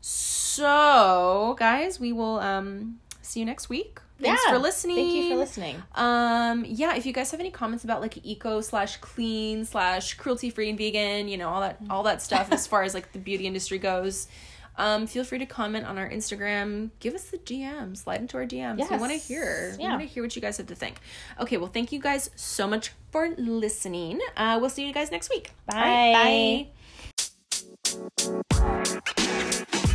[0.00, 4.52] So, guys, we will um see you next week thanks yeah.
[4.52, 4.96] for listening.
[4.96, 5.82] Thank you for listening.
[5.94, 10.50] Um, yeah, if you guys have any comments about like eco slash clean slash cruelty
[10.50, 13.18] free and vegan, you know, all that all that stuff as far as like the
[13.18, 14.28] beauty industry goes.
[14.76, 16.90] Um, feel free to comment on our Instagram.
[17.00, 17.96] Give us the DM.
[17.96, 18.78] Slide into our DMs.
[18.78, 18.90] Yes.
[18.90, 19.76] We want to hear.
[19.78, 19.88] Yeah.
[19.88, 21.00] We want to hear what you guys have to think.
[21.38, 24.20] Okay, well, thank you guys so much for listening.
[24.36, 25.50] Uh, we'll see you guys next week.
[25.66, 25.76] Bye.
[25.76, 26.68] Right,
[29.76, 29.89] bye.